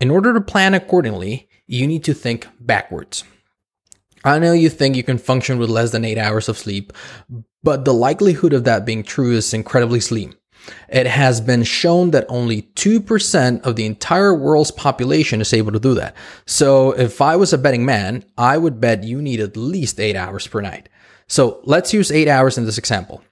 In 0.00 0.10
order 0.10 0.32
to 0.32 0.40
plan 0.40 0.74
accordingly, 0.74 1.48
you 1.72 1.86
need 1.86 2.04
to 2.04 2.14
think 2.14 2.46
backwards. 2.60 3.24
I 4.24 4.38
know 4.38 4.52
you 4.52 4.68
think 4.68 4.94
you 4.94 5.02
can 5.02 5.18
function 5.18 5.58
with 5.58 5.70
less 5.70 5.90
than 5.90 6.04
eight 6.04 6.18
hours 6.18 6.48
of 6.48 6.58
sleep, 6.58 6.92
but 7.62 7.84
the 7.84 7.94
likelihood 7.94 8.52
of 8.52 8.64
that 8.64 8.84
being 8.84 9.02
true 9.02 9.32
is 9.32 9.54
incredibly 9.54 9.98
slim. 9.98 10.34
It 10.88 11.06
has 11.06 11.40
been 11.40 11.64
shown 11.64 12.12
that 12.12 12.26
only 12.28 12.62
2% 12.62 13.62
of 13.62 13.74
the 13.74 13.86
entire 13.86 14.34
world's 14.34 14.70
population 14.70 15.40
is 15.40 15.52
able 15.52 15.72
to 15.72 15.80
do 15.80 15.94
that. 15.94 16.14
So 16.46 16.92
if 16.92 17.20
I 17.20 17.34
was 17.34 17.52
a 17.52 17.58
betting 17.58 17.84
man, 17.84 18.24
I 18.38 18.58
would 18.58 18.80
bet 18.80 19.02
you 19.02 19.20
need 19.20 19.40
at 19.40 19.56
least 19.56 19.98
eight 19.98 20.14
hours 20.14 20.46
per 20.46 20.60
night. 20.60 20.88
So 21.26 21.60
let's 21.64 21.92
use 21.92 22.12
eight 22.12 22.28
hours 22.28 22.58
in 22.58 22.66
this 22.66 22.78
example. 22.78 23.24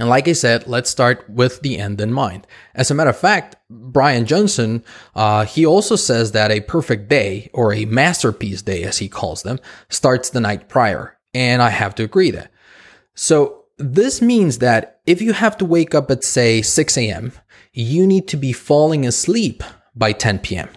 And 0.00 0.08
like 0.08 0.26
I 0.28 0.32
said, 0.32 0.66
let's 0.66 0.88
start 0.88 1.28
with 1.28 1.60
the 1.60 1.78
end 1.78 2.00
in 2.00 2.10
mind. 2.10 2.46
As 2.74 2.90
a 2.90 2.94
matter 2.94 3.10
of 3.10 3.18
fact, 3.18 3.56
Brian 3.68 4.24
Johnson, 4.24 4.82
uh, 5.14 5.44
he 5.44 5.66
also 5.66 5.94
says 5.94 6.32
that 6.32 6.50
a 6.50 6.62
perfect 6.62 7.08
day, 7.08 7.50
or 7.52 7.74
a 7.74 7.84
masterpiece 7.84 8.62
day 8.62 8.82
as 8.82 8.96
he 8.96 9.10
calls 9.10 9.42
them, 9.42 9.60
starts 9.90 10.30
the 10.30 10.40
night 10.40 10.70
prior. 10.70 11.18
And 11.34 11.60
I 11.60 11.68
have 11.68 11.94
to 11.96 12.02
agree 12.02 12.30
that. 12.30 12.50
So 13.14 13.64
this 13.76 14.22
means 14.22 14.56
that 14.60 15.02
if 15.04 15.20
you 15.20 15.34
have 15.34 15.58
to 15.58 15.66
wake 15.66 15.94
up 15.94 16.10
at 16.10 16.24
say 16.24 16.62
6 16.62 16.96
a.m., 16.96 17.32
you 17.74 18.06
need 18.06 18.26
to 18.28 18.38
be 18.38 18.54
falling 18.54 19.04
asleep 19.04 19.62
by 19.94 20.12
10 20.12 20.38
p.m. 20.38 20.70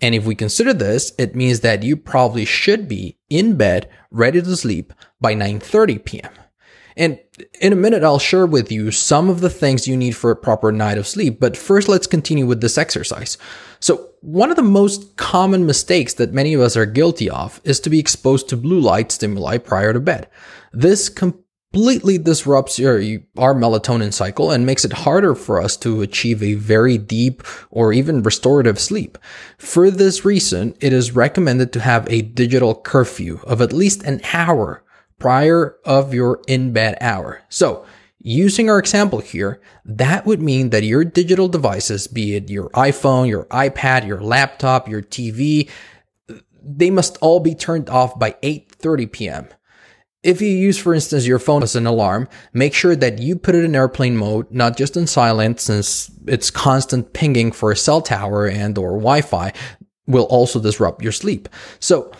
And 0.00 0.14
if 0.14 0.24
we 0.24 0.34
consider 0.34 0.72
this, 0.72 1.12
it 1.18 1.36
means 1.36 1.60
that 1.60 1.82
you 1.82 1.94
probably 1.94 2.46
should 2.46 2.88
be 2.88 3.18
in 3.28 3.58
bed 3.58 3.90
ready 4.10 4.40
to 4.40 4.56
sleep 4.56 4.94
by 5.20 5.34
9:30 5.34 6.04
p.m. 6.06 6.32
And 6.96 7.18
in 7.60 7.72
a 7.72 7.76
minute, 7.76 8.04
I'll 8.04 8.18
share 8.18 8.46
with 8.46 8.70
you 8.70 8.90
some 8.90 9.28
of 9.30 9.40
the 9.40 9.50
things 9.50 9.88
you 9.88 9.96
need 9.96 10.16
for 10.16 10.30
a 10.30 10.36
proper 10.36 10.72
night 10.72 10.98
of 10.98 11.06
sleep. 11.06 11.40
But 11.40 11.56
first, 11.56 11.88
let's 11.88 12.06
continue 12.06 12.46
with 12.46 12.60
this 12.60 12.78
exercise. 12.78 13.38
So 13.80 14.10
one 14.20 14.50
of 14.50 14.56
the 14.56 14.62
most 14.62 15.16
common 15.16 15.66
mistakes 15.66 16.14
that 16.14 16.32
many 16.32 16.54
of 16.54 16.60
us 16.60 16.76
are 16.76 16.86
guilty 16.86 17.28
of 17.28 17.60
is 17.64 17.80
to 17.80 17.90
be 17.90 17.98
exposed 17.98 18.48
to 18.48 18.56
blue 18.56 18.80
light 18.80 19.10
stimuli 19.10 19.58
prior 19.58 19.92
to 19.92 20.00
bed. 20.00 20.28
This 20.72 21.08
completely 21.08 22.18
disrupts 22.18 22.78
your, 22.78 22.98
our 23.38 23.54
melatonin 23.54 24.12
cycle 24.12 24.50
and 24.50 24.66
makes 24.66 24.84
it 24.84 24.92
harder 24.92 25.34
for 25.34 25.60
us 25.60 25.76
to 25.78 26.02
achieve 26.02 26.42
a 26.42 26.54
very 26.54 26.98
deep 26.98 27.42
or 27.70 27.92
even 27.92 28.22
restorative 28.22 28.78
sleep. 28.78 29.18
For 29.56 29.90
this 29.90 30.24
reason, 30.24 30.76
it 30.80 30.92
is 30.92 31.16
recommended 31.16 31.72
to 31.72 31.80
have 31.80 32.06
a 32.10 32.22
digital 32.22 32.74
curfew 32.74 33.40
of 33.44 33.62
at 33.62 33.72
least 33.72 34.04
an 34.04 34.20
hour 34.32 34.81
prior 35.22 35.76
of 35.84 36.12
your 36.12 36.42
in 36.48 36.72
bed 36.72 36.98
hour. 37.00 37.42
So, 37.48 37.86
using 38.18 38.68
our 38.68 38.80
example 38.80 39.20
here, 39.20 39.60
that 39.84 40.26
would 40.26 40.42
mean 40.42 40.70
that 40.70 40.82
your 40.82 41.04
digital 41.04 41.46
devices, 41.46 42.08
be 42.08 42.34
it 42.34 42.50
your 42.50 42.70
iPhone, 42.70 43.28
your 43.28 43.44
iPad, 43.44 44.04
your 44.04 44.20
laptop, 44.20 44.88
your 44.88 45.00
TV, 45.00 45.70
they 46.60 46.90
must 46.90 47.18
all 47.20 47.38
be 47.38 47.54
turned 47.54 47.88
off 47.88 48.18
by 48.18 48.32
8:30 48.42 49.12
p.m. 49.12 49.48
If 50.24 50.40
you 50.42 50.48
use, 50.48 50.76
for 50.76 50.92
instance, 50.92 51.24
your 51.24 51.38
phone 51.38 51.62
as 51.62 51.76
an 51.76 51.86
alarm, 51.86 52.28
make 52.52 52.74
sure 52.74 52.96
that 52.96 53.20
you 53.20 53.36
put 53.36 53.54
it 53.54 53.64
in 53.64 53.76
airplane 53.76 54.16
mode, 54.16 54.50
not 54.50 54.76
just 54.76 54.96
in 54.96 55.06
silent, 55.06 55.60
since 55.60 56.10
it's 56.26 56.50
constant 56.50 57.12
pinging 57.12 57.52
for 57.52 57.70
a 57.70 57.76
cell 57.76 58.00
tower 58.00 58.46
and 58.46 58.76
or 58.76 58.98
Wi-Fi 58.98 59.52
will 60.08 60.24
also 60.24 60.60
disrupt 60.60 61.02
your 61.02 61.12
sleep. 61.12 61.48
So 61.78 62.12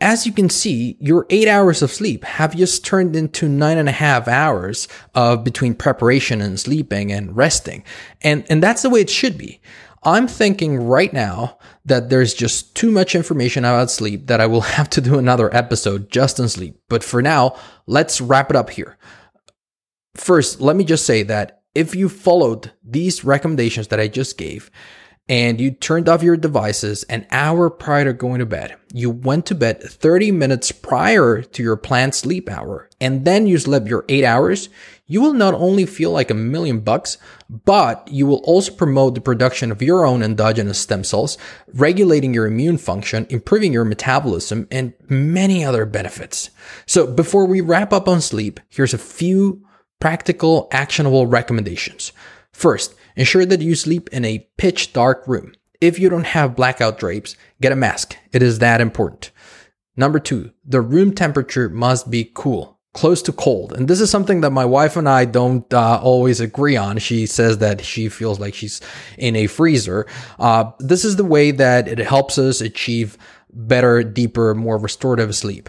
as 0.00 0.26
you 0.26 0.32
can 0.32 0.50
see, 0.50 0.96
your 1.00 1.26
eight 1.30 1.48
hours 1.48 1.80
of 1.80 1.90
sleep 1.90 2.22
have 2.24 2.54
just 2.54 2.84
turned 2.84 3.16
into 3.16 3.48
nine 3.48 3.78
and 3.78 3.88
a 3.88 3.92
half 3.92 4.28
hours 4.28 4.88
of 5.14 5.42
between 5.42 5.74
preparation 5.74 6.42
and 6.42 6.60
sleeping 6.60 7.10
and 7.10 7.34
resting. 7.34 7.82
And, 8.20 8.44
and 8.50 8.62
that's 8.62 8.82
the 8.82 8.90
way 8.90 9.00
it 9.00 9.08
should 9.08 9.38
be. 9.38 9.60
I'm 10.02 10.28
thinking 10.28 10.76
right 10.86 11.12
now 11.12 11.58
that 11.86 12.10
there's 12.10 12.34
just 12.34 12.76
too 12.76 12.90
much 12.90 13.14
information 13.14 13.64
about 13.64 13.90
sleep 13.90 14.26
that 14.26 14.40
I 14.40 14.46
will 14.46 14.60
have 14.76 14.90
to 14.90 15.00
do 15.00 15.18
another 15.18 15.54
episode 15.54 16.10
just 16.10 16.38
on 16.38 16.48
sleep. 16.48 16.78
But 16.88 17.02
for 17.02 17.22
now, 17.22 17.56
let's 17.86 18.20
wrap 18.20 18.50
it 18.50 18.56
up 18.56 18.70
here. 18.70 18.98
First, 20.14 20.60
let 20.60 20.76
me 20.76 20.84
just 20.84 21.06
say 21.06 21.22
that 21.24 21.62
if 21.74 21.94
you 21.94 22.08
followed 22.08 22.72
these 22.84 23.24
recommendations 23.24 23.88
that 23.88 24.00
I 24.00 24.08
just 24.08 24.38
gave, 24.38 24.70
and 25.28 25.60
you 25.60 25.72
turned 25.72 26.08
off 26.08 26.22
your 26.22 26.36
devices 26.36 27.02
an 27.04 27.26
hour 27.30 27.68
prior 27.68 28.04
to 28.04 28.12
going 28.12 28.38
to 28.38 28.46
bed. 28.46 28.76
You 28.92 29.10
went 29.10 29.46
to 29.46 29.54
bed 29.54 29.82
30 29.82 30.30
minutes 30.30 30.70
prior 30.70 31.42
to 31.42 31.62
your 31.62 31.76
planned 31.76 32.14
sleep 32.14 32.48
hour, 32.48 32.88
and 33.00 33.24
then 33.24 33.46
you 33.46 33.58
slept 33.58 33.88
your 33.88 34.04
eight 34.08 34.24
hours. 34.24 34.68
You 35.06 35.20
will 35.20 35.32
not 35.32 35.54
only 35.54 35.84
feel 35.84 36.12
like 36.12 36.30
a 36.30 36.34
million 36.34 36.80
bucks, 36.80 37.18
but 37.48 38.06
you 38.10 38.26
will 38.26 38.38
also 38.44 38.72
promote 38.72 39.14
the 39.14 39.20
production 39.20 39.72
of 39.72 39.82
your 39.82 40.06
own 40.06 40.22
endogenous 40.22 40.78
stem 40.78 41.04
cells, 41.04 41.38
regulating 41.72 42.32
your 42.32 42.46
immune 42.46 42.78
function, 42.78 43.26
improving 43.28 43.72
your 43.72 43.84
metabolism, 43.84 44.66
and 44.70 44.94
many 45.08 45.64
other 45.64 45.86
benefits. 45.86 46.50
So 46.86 47.06
before 47.06 47.46
we 47.46 47.60
wrap 47.60 47.92
up 47.92 48.08
on 48.08 48.20
sleep, 48.20 48.60
here's 48.68 48.94
a 48.94 48.98
few 48.98 49.64
practical, 50.00 50.68
actionable 50.72 51.26
recommendations. 51.26 52.12
First, 52.52 52.94
Ensure 53.16 53.46
that 53.46 53.62
you 53.62 53.74
sleep 53.74 54.08
in 54.12 54.24
a 54.24 54.46
pitch 54.58 54.92
dark 54.92 55.26
room. 55.26 55.54
If 55.80 55.98
you 55.98 56.08
don't 56.08 56.26
have 56.26 56.56
blackout 56.56 56.98
drapes, 56.98 57.36
get 57.60 57.72
a 57.72 57.76
mask. 57.76 58.16
It 58.32 58.42
is 58.42 58.58
that 58.58 58.80
important. 58.80 59.30
Number 59.96 60.18
two, 60.18 60.52
the 60.64 60.82
room 60.82 61.14
temperature 61.14 61.70
must 61.70 62.10
be 62.10 62.30
cool, 62.34 62.78
close 62.92 63.22
to 63.22 63.32
cold. 63.32 63.72
And 63.72 63.88
this 63.88 64.00
is 64.00 64.10
something 64.10 64.42
that 64.42 64.50
my 64.50 64.66
wife 64.66 64.96
and 64.96 65.08
I 65.08 65.24
don't 65.24 65.72
uh, 65.72 65.98
always 66.02 66.40
agree 66.40 66.76
on. 66.76 66.98
She 66.98 67.24
says 67.24 67.58
that 67.58 67.82
she 67.82 68.10
feels 68.10 68.38
like 68.38 68.54
she's 68.54 68.82
in 69.16 69.34
a 69.36 69.46
freezer. 69.46 70.06
Uh, 70.38 70.72
this 70.78 71.04
is 71.04 71.16
the 71.16 71.24
way 71.24 71.50
that 71.50 71.88
it 71.88 71.98
helps 71.98 72.36
us 72.36 72.60
achieve 72.60 73.16
better, 73.56 74.02
deeper, 74.02 74.54
more 74.54 74.78
restorative 74.78 75.34
sleep. 75.34 75.68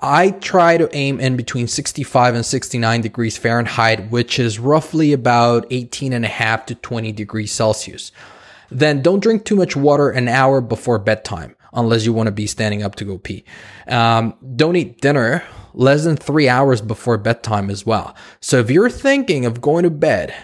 I 0.00 0.30
try 0.30 0.76
to 0.76 0.94
aim 0.94 1.18
in 1.18 1.36
between 1.36 1.66
65 1.66 2.34
and 2.34 2.44
69 2.44 3.00
degrees 3.00 3.38
Fahrenheit, 3.38 4.10
which 4.10 4.38
is 4.38 4.58
roughly 4.58 5.12
about 5.12 5.66
18 5.70 6.12
and 6.12 6.24
a 6.24 6.28
half 6.28 6.66
to 6.66 6.74
20 6.74 7.10
degrees 7.12 7.50
Celsius. 7.50 8.12
Then 8.70 9.02
don't 9.02 9.20
drink 9.20 9.44
too 9.44 9.56
much 9.56 9.76
water 9.76 10.10
an 10.10 10.28
hour 10.28 10.60
before 10.60 10.98
bedtime, 10.98 11.56
unless 11.72 12.04
you 12.04 12.12
want 12.12 12.26
to 12.26 12.32
be 12.32 12.46
standing 12.46 12.82
up 12.82 12.94
to 12.96 13.04
go 13.04 13.18
pee. 13.18 13.44
Um, 13.86 14.34
don't 14.56 14.76
eat 14.76 15.00
dinner 15.00 15.42
less 15.74 16.04
than 16.04 16.16
three 16.16 16.48
hours 16.48 16.80
before 16.80 17.18
bedtime 17.18 17.70
as 17.70 17.86
well. 17.86 18.14
So 18.40 18.58
if 18.58 18.70
you're 18.70 18.90
thinking 18.90 19.46
of 19.46 19.60
going 19.60 19.84
to 19.84 19.90
bed 19.90 20.34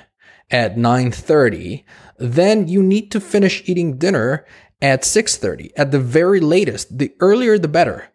at 0.51 0.77
9:30, 0.77 1.85
then 2.19 2.69
you 2.69 2.83
need 2.83 3.11
to 3.13 3.21
finish 3.21 3.63
eating 3.67 3.99
dinner 3.99 4.47
at 4.81 5.03
6:30 5.03 5.73
at 5.77 5.91
the 5.91 6.01
very 6.01 6.41
latest. 6.41 6.99
The 6.99 7.13
earlier 7.21 7.59
the 7.59 7.69
better. 7.69 8.09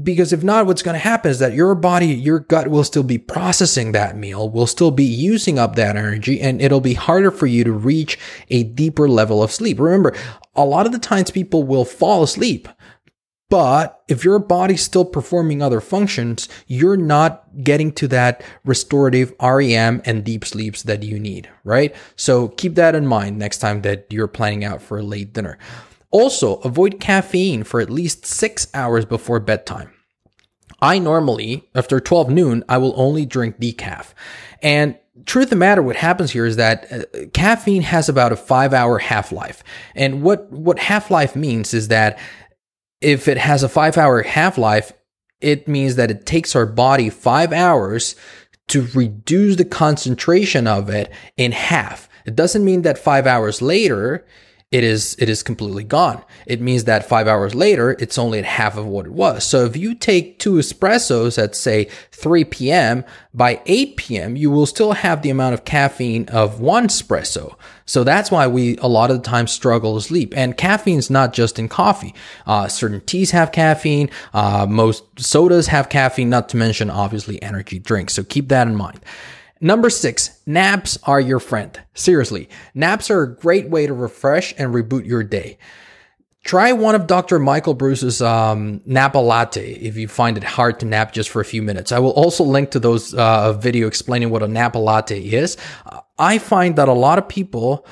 Because 0.00 0.32
if 0.32 0.44
not, 0.44 0.66
what's 0.66 0.82
going 0.82 0.94
to 0.94 0.98
happen 0.98 1.30
is 1.30 1.38
that 1.38 1.54
your 1.54 1.74
body, 1.74 2.08
your 2.08 2.40
gut 2.40 2.68
will 2.68 2.84
still 2.84 3.02
be 3.02 3.18
processing 3.18 3.92
that 3.92 4.16
meal, 4.16 4.48
will 4.48 4.66
still 4.66 4.90
be 4.90 5.04
using 5.04 5.58
up 5.58 5.76
that 5.76 5.96
energy, 5.96 6.40
and 6.40 6.60
it'll 6.60 6.82
be 6.82 6.94
harder 6.94 7.30
for 7.30 7.46
you 7.46 7.64
to 7.64 7.72
reach 7.72 8.18
a 8.50 8.64
deeper 8.64 9.08
level 9.08 9.42
of 9.42 9.50
sleep. 9.50 9.80
Remember, 9.80 10.14
a 10.54 10.64
lot 10.64 10.84
of 10.84 10.92
the 10.92 10.98
times 10.98 11.30
people 11.30 11.64
will 11.64 11.86
fall 11.86 12.22
asleep, 12.22 12.68
but 13.48 14.02
if 14.08 14.24
your 14.24 14.38
body's 14.38 14.82
still 14.82 15.06
performing 15.06 15.62
other 15.62 15.80
functions, 15.80 16.50
you're 16.66 16.98
not 16.98 17.46
getting 17.64 17.90
to 17.92 18.06
that 18.08 18.44
restorative 18.66 19.32
REM 19.40 20.02
and 20.04 20.22
deep 20.22 20.44
sleeps 20.44 20.82
that 20.82 21.02
you 21.02 21.18
need, 21.18 21.48
right? 21.64 21.96
So 22.14 22.48
keep 22.48 22.74
that 22.74 22.94
in 22.94 23.06
mind 23.06 23.38
next 23.38 23.58
time 23.58 23.80
that 23.82 24.06
you're 24.10 24.28
planning 24.28 24.64
out 24.64 24.82
for 24.82 24.98
a 24.98 25.02
late 25.02 25.32
dinner. 25.32 25.58
Also, 26.10 26.56
avoid 26.56 27.00
caffeine 27.00 27.64
for 27.64 27.80
at 27.80 27.90
least 27.90 28.24
six 28.24 28.68
hours 28.72 29.04
before 29.04 29.40
bedtime. 29.40 29.92
I 30.80 30.98
normally, 30.98 31.68
after 31.74 32.00
12 32.00 32.30
noon, 32.30 32.64
I 32.68 32.78
will 32.78 32.94
only 32.96 33.26
drink 33.26 33.58
decaf. 33.58 34.14
And 34.62 34.96
truth 35.26 35.46
of 35.46 35.50
the 35.50 35.56
matter, 35.56 35.82
what 35.82 35.96
happens 35.96 36.30
here 36.30 36.46
is 36.46 36.56
that 36.56 36.92
uh, 36.92 37.26
caffeine 37.32 37.82
has 37.82 38.08
about 38.08 38.32
a 38.32 38.36
five 38.36 38.72
hour 38.72 38.98
half 38.98 39.32
life. 39.32 39.62
And 39.94 40.22
what, 40.22 40.50
what 40.50 40.78
half 40.78 41.10
life 41.10 41.34
means 41.34 41.74
is 41.74 41.88
that 41.88 42.18
if 43.00 43.28
it 43.28 43.38
has 43.38 43.62
a 43.62 43.68
five 43.68 43.96
hour 43.98 44.22
half 44.22 44.56
life, 44.56 44.92
it 45.40 45.68
means 45.68 45.96
that 45.96 46.10
it 46.10 46.26
takes 46.26 46.56
our 46.56 46.66
body 46.66 47.10
five 47.10 47.52
hours 47.52 48.16
to 48.68 48.86
reduce 48.94 49.56
the 49.56 49.64
concentration 49.64 50.66
of 50.66 50.88
it 50.90 51.10
in 51.36 51.52
half. 51.52 52.08
It 52.26 52.36
doesn't 52.36 52.64
mean 52.64 52.82
that 52.82 52.98
five 52.98 53.26
hours 53.26 53.62
later, 53.62 54.26
it 54.70 54.84
is 54.84 55.16
it 55.18 55.30
is 55.30 55.42
completely 55.42 55.82
gone. 55.82 56.22
It 56.46 56.60
means 56.60 56.84
that 56.84 57.08
five 57.08 57.26
hours 57.26 57.54
later, 57.54 57.92
it's 57.98 58.18
only 58.18 58.38
at 58.38 58.44
half 58.44 58.76
of 58.76 58.84
what 58.84 59.06
it 59.06 59.12
was. 59.12 59.42
So 59.44 59.64
if 59.64 59.78
you 59.78 59.94
take 59.94 60.38
two 60.38 60.54
espressos 60.54 61.42
at 61.42 61.56
say 61.56 61.88
3 62.12 62.44
p.m., 62.44 63.04
by 63.32 63.62
8 63.64 63.96
p.m., 63.96 64.36
you 64.36 64.50
will 64.50 64.66
still 64.66 64.92
have 64.92 65.22
the 65.22 65.30
amount 65.30 65.54
of 65.54 65.64
caffeine 65.64 66.28
of 66.28 66.60
one 66.60 66.88
espresso. 66.88 67.54
So 67.86 68.04
that's 68.04 68.30
why 68.30 68.46
we 68.46 68.76
a 68.78 68.88
lot 68.88 69.10
of 69.10 69.22
the 69.22 69.22
time 69.22 69.46
struggle 69.46 69.94
to 69.94 70.02
sleep. 70.02 70.34
And 70.36 70.56
caffeine 70.56 70.98
is 70.98 71.08
not 71.08 71.32
just 71.32 71.58
in 71.58 71.68
coffee. 71.68 72.14
Uh, 72.46 72.68
certain 72.68 73.00
teas 73.00 73.30
have 73.30 73.52
caffeine. 73.52 74.10
Uh, 74.34 74.66
most 74.68 75.04
sodas 75.18 75.68
have 75.68 75.88
caffeine, 75.88 76.28
not 76.28 76.50
to 76.50 76.58
mention 76.58 76.90
obviously 76.90 77.42
energy 77.42 77.78
drinks. 77.78 78.12
So 78.12 78.22
keep 78.22 78.48
that 78.48 78.66
in 78.66 78.76
mind. 78.76 79.00
Number 79.60 79.90
six, 79.90 80.40
naps 80.46 80.98
are 81.02 81.20
your 81.20 81.40
friend. 81.40 81.80
Seriously, 81.94 82.48
naps 82.74 83.10
are 83.10 83.22
a 83.22 83.34
great 83.34 83.68
way 83.68 83.86
to 83.86 83.92
refresh 83.92 84.54
and 84.56 84.72
reboot 84.72 85.06
your 85.06 85.24
day. 85.24 85.58
Try 86.44 86.72
one 86.72 86.94
of 86.94 87.06
Dr. 87.06 87.38
Michael 87.38 87.74
Breus's 87.74 88.22
um, 88.22 88.80
Nap-a-Latte 88.86 89.72
if 89.72 89.96
you 89.96 90.08
find 90.08 90.36
it 90.36 90.44
hard 90.44 90.80
to 90.80 90.86
nap 90.86 91.12
just 91.12 91.28
for 91.28 91.40
a 91.40 91.44
few 91.44 91.62
minutes. 91.62 91.92
I 91.92 91.98
will 91.98 92.12
also 92.12 92.44
link 92.44 92.70
to 92.70 92.78
those 92.78 93.12
uh, 93.12 93.52
video 93.54 93.86
explaining 93.86 94.30
what 94.30 94.42
a 94.42 94.48
Nap-a-Latte 94.48 95.20
is. 95.20 95.56
I 96.18 96.38
find 96.38 96.76
that 96.76 96.88
a 96.88 96.92
lot 96.92 97.18
of 97.18 97.28
people 97.28 97.84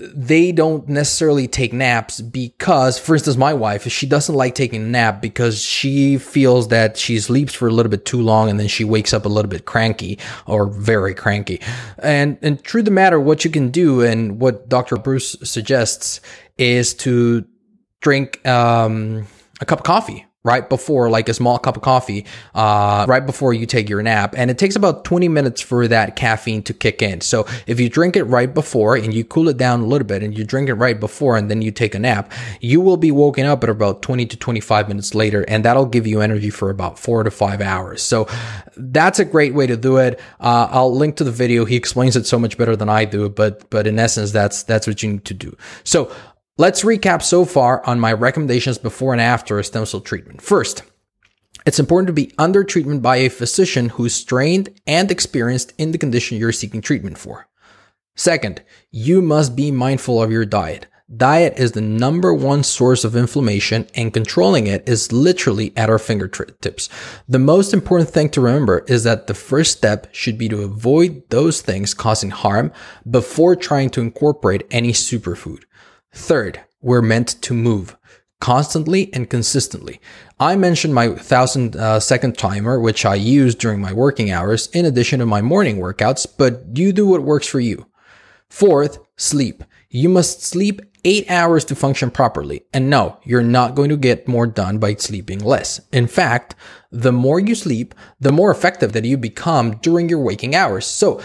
they 0.00 0.50
don't 0.50 0.88
necessarily 0.88 1.46
take 1.46 1.72
naps 1.72 2.20
because, 2.20 2.98
for 2.98 3.14
instance, 3.14 3.36
my 3.36 3.52
wife, 3.52 3.86
she 3.90 4.06
doesn't 4.06 4.34
like 4.34 4.54
taking 4.54 4.82
a 4.82 4.86
nap 4.86 5.20
because 5.20 5.60
she 5.62 6.16
feels 6.16 6.68
that 6.68 6.96
she 6.96 7.20
sleeps 7.20 7.52
for 7.52 7.68
a 7.68 7.70
little 7.70 7.90
bit 7.90 8.06
too 8.06 8.22
long 8.22 8.48
and 8.48 8.58
then 8.58 8.66
she 8.68 8.82
wakes 8.82 9.12
up 9.12 9.26
a 9.26 9.28
little 9.28 9.50
bit 9.50 9.66
cranky 9.66 10.18
or 10.46 10.66
very 10.66 11.14
cranky. 11.14 11.60
And, 11.98 12.38
and 12.40 12.62
true 12.64 12.82
the 12.82 12.90
matter, 12.90 13.20
what 13.20 13.44
you 13.44 13.50
can 13.50 13.70
do 13.70 14.00
and 14.00 14.40
what 14.40 14.68
Dr. 14.68 14.96
Breus 14.96 15.46
suggests 15.46 16.20
is 16.56 16.94
to 16.94 17.44
drink, 18.00 18.44
um, 18.46 19.26
a 19.60 19.66
cup 19.66 19.80
of 19.80 19.84
coffee 19.84 20.26
right 20.42 20.68
before, 20.70 21.10
like 21.10 21.28
a 21.28 21.34
small 21.34 21.58
cup 21.58 21.76
of 21.76 21.82
coffee, 21.82 22.24
uh, 22.54 23.04
right 23.06 23.26
before 23.26 23.52
you 23.52 23.66
take 23.66 23.90
your 23.90 24.02
nap. 24.02 24.34
And 24.36 24.50
it 24.50 24.56
takes 24.56 24.74
about 24.74 25.04
20 25.04 25.28
minutes 25.28 25.60
for 25.60 25.86
that 25.88 26.16
caffeine 26.16 26.62
to 26.62 26.72
kick 26.72 27.02
in. 27.02 27.20
So 27.20 27.46
if 27.66 27.78
you 27.78 27.90
drink 27.90 28.16
it 28.16 28.24
right 28.24 28.52
before 28.52 28.96
and 28.96 29.12
you 29.12 29.22
cool 29.22 29.50
it 29.50 29.58
down 29.58 29.80
a 29.80 29.86
little 29.86 30.06
bit 30.06 30.22
and 30.22 30.36
you 30.36 30.44
drink 30.44 30.70
it 30.70 30.74
right 30.74 30.98
before 30.98 31.36
and 31.36 31.50
then 31.50 31.60
you 31.60 31.70
take 31.70 31.94
a 31.94 31.98
nap, 31.98 32.32
you 32.60 32.80
will 32.80 32.96
be 32.96 33.10
woken 33.10 33.44
up 33.44 33.62
at 33.64 33.68
about 33.68 34.00
20 34.00 34.24
to 34.26 34.36
25 34.36 34.88
minutes 34.88 35.14
later. 35.14 35.44
And 35.46 35.64
that'll 35.64 35.84
give 35.84 36.06
you 36.06 36.22
energy 36.22 36.50
for 36.50 36.70
about 36.70 36.98
four 36.98 37.22
to 37.22 37.30
five 37.30 37.60
hours. 37.60 38.00
So 38.00 38.26
that's 38.76 39.18
a 39.18 39.26
great 39.26 39.52
way 39.52 39.66
to 39.66 39.76
do 39.76 39.98
it. 39.98 40.18
Uh, 40.40 40.68
I'll 40.70 40.94
link 40.94 41.16
to 41.16 41.24
the 41.24 41.30
video. 41.30 41.66
He 41.66 41.76
explains 41.76 42.16
it 42.16 42.26
so 42.26 42.38
much 42.38 42.56
better 42.56 42.76
than 42.76 42.88
I 42.88 43.04
do, 43.04 43.28
but, 43.28 43.68
but 43.68 43.86
in 43.86 43.98
essence, 43.98 44.32
that's, 44.32 44.62
that's 44.62 44.86
what 44.86 45.02
you 45.02 45.12
need 45.12 45.26
to 45.26 45.34
do. 45.34 45.54
So 45.84 46.10
Let's 46.58 46.82
recap 46.82 47.22
so 47.22 47.44
far 47.44 47.84
on 47.86 48.00
my 48.00 48.12
recommendations 48.12 48.76
before 48.76 49.12
and 49.12 49.20
after 49.20 49.58
a 49.58 49.64
stem 49.64 49.86
cell 49.86 50.00
treatment. 50.00 50.42
First, 50.42 50.82
it's 51.64 51.78
important 51.78 52.08
to 52.08 52.12
be 52.12 52.32
under 52.38 52.64
treatment 52.64 53.02
by 53.02 53.16
a 53.16 53.28
physician 53.28 53.90
who's 53.90 54.24
trained 54.24 54.68
and 54.86 55.10
experienced 55.10 55.72
in 55.78 55.92
the 55.92 55.98
condition 55.98 56.38
you're 56.38 56.52
seeking 56.52 56.80
treatment 56.80 57.18
for. 57.18 57.48
Second, 58.16 58.62
you 58.90 59.22
must 59.22 59.56
be 59.56 59.70
mindful 59.70 60.22
of 60.22 60.30
your 60.30 60.44
diet. 60.44 60.86
Diet 61.16 61.58
is 61.58 61.72
the 61.72 61.80
number 61.80 62.32
one 62.32 62.62
source 62.62 63.04
of 63.04 63.16
inflammation 63.16 63.88
and 63.96 64.14
controlling 64.14 64.68
it 64.68 64.88
is 64.88 65.10
literally 65.10 65.72
at 65.76 65.90
our 65.90 65.98
fingertips. 65.98 66.88
The 67.28 67.40
most 67.40 67.74
important 67.74 68.10
thing 68.10 68.28
to 68.30 68.40
remember 68.40 68.84
is 68.86 69.02
that 69.04 69.26
the 69.26 69.34
first 69.34 69.76
step 69.76 70.06
should 70.12 70.38
be 70.38 70.48
to 70.50 70.62
avoid 70.62 71.28
those 71.30 71.62
things 71.62 71.94
causing 71.94 72.30
harm 72.30 72.72
before 73.10 73.56
trying 73.56 73.90
to 73.90 74.00
incorporate 74.00 74.66
any 74.70 74.92
superfood. 74.92 75.64
Third, 76.12 76.60
we're 76.80 77.02
meant 77.02 77.40
to 77.42 77.54
move 77.54 77.96
constantly 78.40 79.12
and 79.12 79.28
consistently. 79.28 80.00
I 80.38 80.56
mentioned 80.56 80.94
my 80.94 81.14
thousand 81.14 81.76
uh, 81.76 82.00
second 82.00 82.38
timer, 82.38 82.80
which 82.80 83.04
I 83.04 83.14
use 83.14 83.54
during 83.54 83.80
my 83.80 83.92
working 83.92 84.30
hours 84.30 84.68
in 84.68 84.86
addition 84.86 85.20
to 85.20 85.26
my 85.26 85.42
morning 85.42 85.76
workouts, 85.76 86.26
but 86.38 86.62
you 86.74 86.92
do 86.92 87.06
what 87.06 87.22
works 87.22 87.46
for 87.46 87.60
you. 87.60 87.86
Fourth, 88.48 88.98
sleep. 89.16 89.62
You 89.90 90.08
must 90.08 90.42
sleep 90.42 90.80
eight 91.04 91.30
hours 91.30 91.64
to 91.66 91.74
function 91.74 92.10
properly. 92.10 92.62
And 92.72 92.90
no, 92.90 93.18
you're 93.24 93.42
not 93.42 93.74
going 93.74 93.90
to 93.90 93.96
get 93.96 94.28
more 94.28 94.46
done 94.46 94.78
by 94.78 94.94
sleeping 94.94 95.38
less. 95.38 95.80
In 95.92 96.06
fact, 96.06 96.54
the 96.90 97.12
more 97.12 97.40
you 97.40 97.54
sleep, 97.54 97.94
the 98.18 98.32
more 98.32 98.50
effective 98.50 98.92
that 98.92 99.04
you 99.04 99.16
become 99.16 99.76
during 99.76 100.08
your 100.08 100.20
waking 100.20 100.54
hours. 100.54 100.86
So 100.86 101.20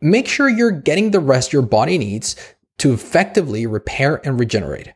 make 0.00 0.28
sure 0.28 0.48
you're 0.48 0.70
getting 0.70 1.10
the 1.10 1.20
rest 1.20 1.52
your 1.52 1.62
body 1.62 1.96
needs 1.98 2.36
to 2.78 2.92
effectively 2.92 3.66
repair 3.66 4.20
and 4.26 4.38
regenerate. 4.38 4.92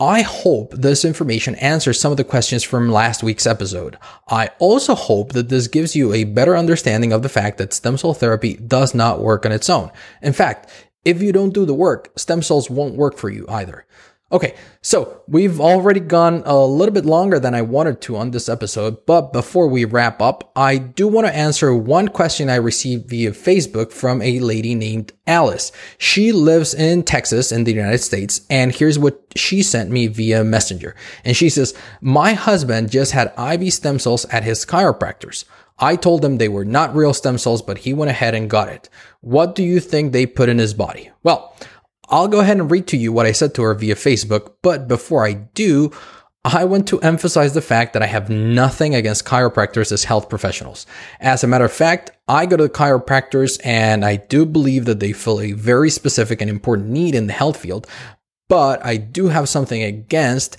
I 0.00 0.22
hope 0.22 0.72
this 0.72 1.04
information 1.04 1.54
answers 1.56 2.00
some 2.00 2.10
of 2.10 2.16
the 2.16 2.24
questions 2.24 2.64
from 2.64 2.90
last 2.90 3.22
week's 3.22 3.46
episode. 3.46 3.96
I 4.28 4.50
also 4.58 4.96
hope 4.96 5.32
that 5.32 5.48
this 5.48 5.68
gives 5.68 5.94
you 5.94 6.12
a 6.12 6.24
better 6.24 6.56
understanding 6.56 7.12
of 7.12 7.22
the 7.22 7.28
fact 7.28 7.58
that 7.58 7.72
stem 7.72 7.96
cell 7.96 8.12
therapy 8.12 8.54
does 8.54 8.92
not 8.92 9.22
work 9.22 9.46
on 9.46 9.52
its 9.52 9.70
own. 9.70 9.92
In 10.20 10.32
fact, 10.32 10.68
if 11.04 11.22
you 11.22 11.32
don't 11.32 11.54
do 11.54 11.64
the 11.64 11.74
work, 11.74 12.10
stem 12.18 12.42
cells 12.42 12.68
won't 12.68 12.96
work 12.96 13.16
for 13.16 13.30
you 13.30 13.46
either. 13.48 13.86
Okay, 14.34 14.56
so 14.82 15.22
we've 15.28 15.60
already 15.60 16.00
gone 16.00 16.42
a 16.44 16.58
little 16.58 16.92
bit 16.92 17.04
longer 17.04 17.38
than 17.38 17.54
I 17.54 17.62
wanted 17.62 18.00
to 18.00 18.16
on 18.16 18.32
this 18.32 18.48
episode, 18.48 19.06
but 19.06 19.32
before 19.32 19.68
we 19.68 19.84
wrap 19.84 20.20
up, 20.20 20.50
I 20.56 20.76
do 20.76 21.06
want 21.06 21.28
to 21.28 21.36
answer 21.36 21.72
one 21.72 22.08
question 22.08 22.50
I 22.50 22.56
received 22.56 23.08
via 23.08 23.30
Facebook 23.30 23.92
from 23.92 24.20
a 24.20 24.40
lady 24.40 24.74
named 24.74 25.12
Alice. 25.28 25.70
She 25.98 26.32
lives 26.32 26.74
in 26.74 27.04
Texas 27.04 27.52
in 27.52 27.62
the 27.62 27.72
United 27.72 27.98
States, 27.98 28.40
and 28.50 28.74
here's 28.74 28.98
what 28.98 29.22
she 29.36 29.62
sent 29.62 29.92
me 29.92 30.08
via 30.08 30.42
Messenger. 30.42 30.96
And 31.24 31.36
she 31.36 31.48
says, 31.48 31.72
My 32.00 32.32
husband 32.32 32.90
just 32.90 33.12
had 33.12 33.32
IV 33.38 33.72
stem 33.72 34.00
cells 34.00 34.24
at 34.30 34.42
his 34.42 34.66
chiropractor's. 34.66 35.44
I 35.78 35.96
told 35.96 36.24
him 36.24 36.38
they 36.38 36.48
were 36.48 36.64
not 36.64 36.94
real 36.94 37.14
stem 37.14 37.38
cells, 37.38 37.62
but 37.62 37.78
he 37.78 37.94
went 37.94 38.10
ahead 38.10 38.34
and 38.34 38.50
got 38.50 38.68
it. 38.68 38.88
What 39.20 39.54
do 39.54 39.62
you 39.62 39.80
think 39.80 40.12
they 40.12 40.26
put 40.26 40.48
in 40.48 40.58
his 40.58 40.74
body? 40.74 41.10
Well, 41.22 41.56
I'll 42.08 42.28
go 42.28 42.40
ahead 42.40 42.58
and 42.58 42.70
read 42.70 42.86
to 42.88 42.96
you 42.96 43.12
what 43.12 43.26
I 43.26 43.32
said 43.32 43.54
to 43.54 43.62
her 43.62 43.74
via 43.74 43.94
Facebook, 43.94 44.54
but 44.62 44.88
before 44.88 45.26
I 45.26 45.32
do, 45.32 45.90
I 46.44 46.64
want 46.66 46.86
to 46.88 47.00
emphasize 47.00 47.54
the 47.54 47.62
fact 47.62 47.94
that 47.94 48.02
I 48.02 48.06
have 48.06 48.28
nothing 48.28 48.94
against 48.94 49.24
chiropractors 49.24 49.90
as 49.90 50.04
health 50.04 50.28
professionals. 50.28 50.86
As 51.18 51.42
a 51.42 51.46
matter 51.46 51.64
of 51.64 51.72
fact, 51.72 52.10
I 52.28 52.44
go 52.44 52.58
to 52.58 52.68
chiropractors 52.68 53.58
and 53.64 54.04
I 54.04 54.16
do 54.16 54.44
believe 54.44 54.84
that 54.84 55.00
they 55.00 55.14
fill 55.14 55.40
a 55.40 55.52
very 55.52 55.88
specific 55.88 56.42
and 56.42 56.50
important 56.50 56.90
need 56.90 57.14
in 57.14 57.28
the 57.28 57.32
health 57.32 57.56
field, 57.56 57.86
but 58.50 58.84
I 58.84 58.98
do 58.98 59.28
have 59.28 59.48
something 59.48 59.82
against 59.82 60.58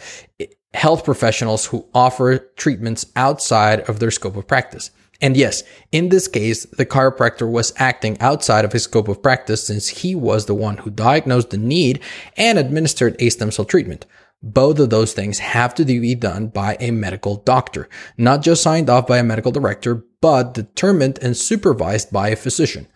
health 0.73 1.05
professionals 1.05 1.67
who 1.67 1.85
offer 1.93 2.39
treatments 2.57 3.05
outside 3.15 3.81
of 3.81 3.99
their 3.99 4.11
scope 4.11 4.35
of 4.35 4.47
practice. 4.47 4.89
And 5.21 5.37
yes, 5.37 5.63
in 5.91 6.09
this 6.09 6.27
case, 6.27 6.65
the 6.65 6.85
chiropractor 6.85 7.49
was 7.49 7.73
acting 7.77 8.19
outside 8.19 8.65
of 8.65 8.73
his 8.73 8.83
scope 8.83 9.07
of 9.07 9.23
practice 9.23 9.65
since 9.65 9.87
he 9.87 10.15
was 10.15 10.45
the 10.45 10.55
one 10.55 10.77
who 10.77 10.89
diagnosed 10.89 11.51
the 11.51 11.57
need 11.57 12.01
and 12.35 12.57
administered 12.57 13.15
a 13.19 13.29
stem 13.29 13.51
cell 13.51 13.65
treatment. 13.65 14.05
Both 14.43 14.79
of 14.79 14.89
those 14.89 15.13
things 15.13 15.39
have 15.39 15.73
to 15.75 15.85
be 15.85 16.13
done 16.13 16.47
by 16.47 16.77
a 16.79 16.91
medical 16.91 17.37
doctor, 17.37 17.89
not 18.17 18.43
just 18.43 18.61
signed 18.61 18.89
off 18.89 19.07
by 19.07 19.17
a 19.17 19.23
medical 19.23 19.51
director, 19.51 20.03
but 20.21 20.53
determined 20.53 21.17
and 21.21 21.35
supervised 21.35 22.11
by 22.11 22.29
a 22.29 22.35
physician. 22.35 22.87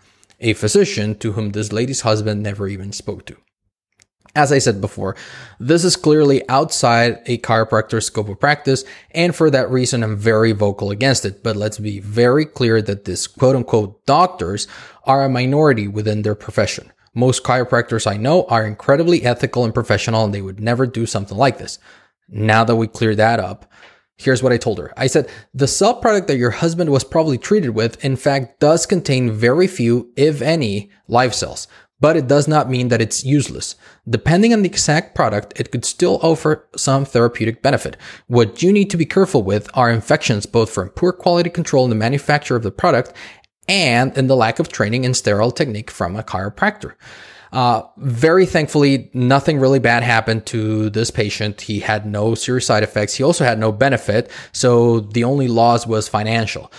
A 0.42 0.54
physician 0.54 1.18
to 1.20 1.32
whom 1.32 1.52
this 1.52 1.72
lady's 1.72 2.02
husband 2.02 2.44
never 2.44 2.68
even 2.68 2.92
spoke 2.92 3.26
to. 3.26 3.38
As 4.36 4.52
I 4.52 4.60
said 4.60 4.80
before, 4.80 5.16
this 5.60 5.84
is 5.84 5.96
clearly 5.96 6.48
outside 6.50 7.20
a 7.26 7.40
chiropractor's 7.40 8.06
scope 8.06 8.30
of 8.30 8.40
practice, 8.40 8.84
and 9.12 9.36
for 9.36 9.50
that 9.50 9.72
reason, 9.72 10.04
I'm 10.04 10.18
very 10.18 10.52
vocal 10.52 10.92
against 10.92 11.26
it. 11.26 11.44
But 11.44 11.56
let's 11.56 11.80
be 11.80 12.00
very 12.00 12.46
clear 12.46 12.82
that 12.82 13.06
these 13.06 13.28
quote 13.28 13.56
unquote 13.56 14.06
doctors 14.06 14.68
are 15.06 15.26
a 15.26 15.30
minority 15.30 15.88
within 15.88 16.22
their 16.22 16.36
profession. 16.36 16.92
Most 17.16 17.44
chiropractors 17.44 18.10
I 18.10 18.18
know 18.18 18.46
are 18.46 18.68
incredibly 18.68 19.24
ethical 19.24 19.66
and 19.66 19.74
professional, 19.74 20.26
and 20.26 20.34
they 20.34 20.42
would 20.42 20.60
never 20.60 20.86
do 20.86 21.06
something 21.06 21.38
like 21.38 21.58
this. 21.58 21.80
Now 22.28 22.64
that 22.64 22.76
we 22.76 22.88
clear 22.88 23.16
that 23.16 23.40
up, 23.40 23.66
Here's 24.20 24.44
what 24.44 24.52
I 24.52 24.58
told 24.58 24.80
her. 24.80 24.92
I 24.98 25.08
said, 25.08 25.30
the 25.54 25.66
cell 25.66 25.96
product 25.96 26.28
that 26.28 26.38
your 26.38 26.52
husband 26.52 26.90
was 26.90 27.06
probably 27.06 27.38
treated 27.38 27.70
with, 27.70 28.04
in 28.04 28.18
fact, 28.18 28.60
does 28.60 28.86
contain 28.86 29.32
very 29.32 29.66
few, 29.66 30.12
if 30.18 30.42
any, 30.42 30.90
live 31.08 31.34
cells. 31.34 31.70
But 32.00 32.16
it 32.16 32.28
does 32.28 32.48
not 32.48 32.70
mean 32.70 32.88
that 32.90 33.02
it's 33.02 33.26
useless. 33.26 33.76
Depending 34.08 34.54
on 34.54 34.62
the 34.62 34.70
exact 34.70 35.16
product, 35.16 35.60
it 35.60 35.72
could 35.72 35.86
still 35.86 36.20
offer 36.22 36.68
some 36.76 37.06
therapeutic 37.06 37.62
benefit. 37.62 37.98
What 38.28 38.64
you 38.64 38.72
need 38.72 38.90
to 38.92 38.98
be 38.98 39.06
careful 39.06 39.44
with 39.44 39.70
are 39.74 39.92
infections 39.92 40.46
both 40.46 40.70
from 40.70 40.90
poor 40.90 41.12
quality 41.12 41.50
control 41.50 41.84
in 41.84 41.90
the 41.90 41.96
manufacture 41.96 42.56
of 42.56 42.64
the 42.64 42.72
product 42.72 43.14
and 43.68 44.18
in 44.18 44.28
the 44.28 44.36
lack 44.36 44.60
of 44.60 44.70
training 44.70 45.04
in 45.04 45.14
sterile 45.14 45.52
technique 45.52 45.92
from 45.92 46.16
a 46.16 46.24
chiropractor. 46.24 46.94
Uh, 47.52 47.82
very 47.98 48.46
thankfully, 48.46 49.10
nothing 49.14 49.60
really 49.60 49.80
bad 49.80 50.04
happened 50.04 50.46
to 50.46 50.90
this 50.92 51.10
patient. 51.10 51.62
He 51.62 51.80
had 51.80 52.06
no 52.06 52.36
serious 52.36 52.68
side 52.68 52.84
effects. 52.84 53.16
He 53.16 53.24
also 53.24 53.44
had 53.44 53.58
no 53.58 53.72
benefit. 53.72 54.30
So 54.52 55.00
the 55.00 55.24
only 55.24 55.48
loss 55.48 55.88
was 55.88 56.08
financial. 56.08 56.72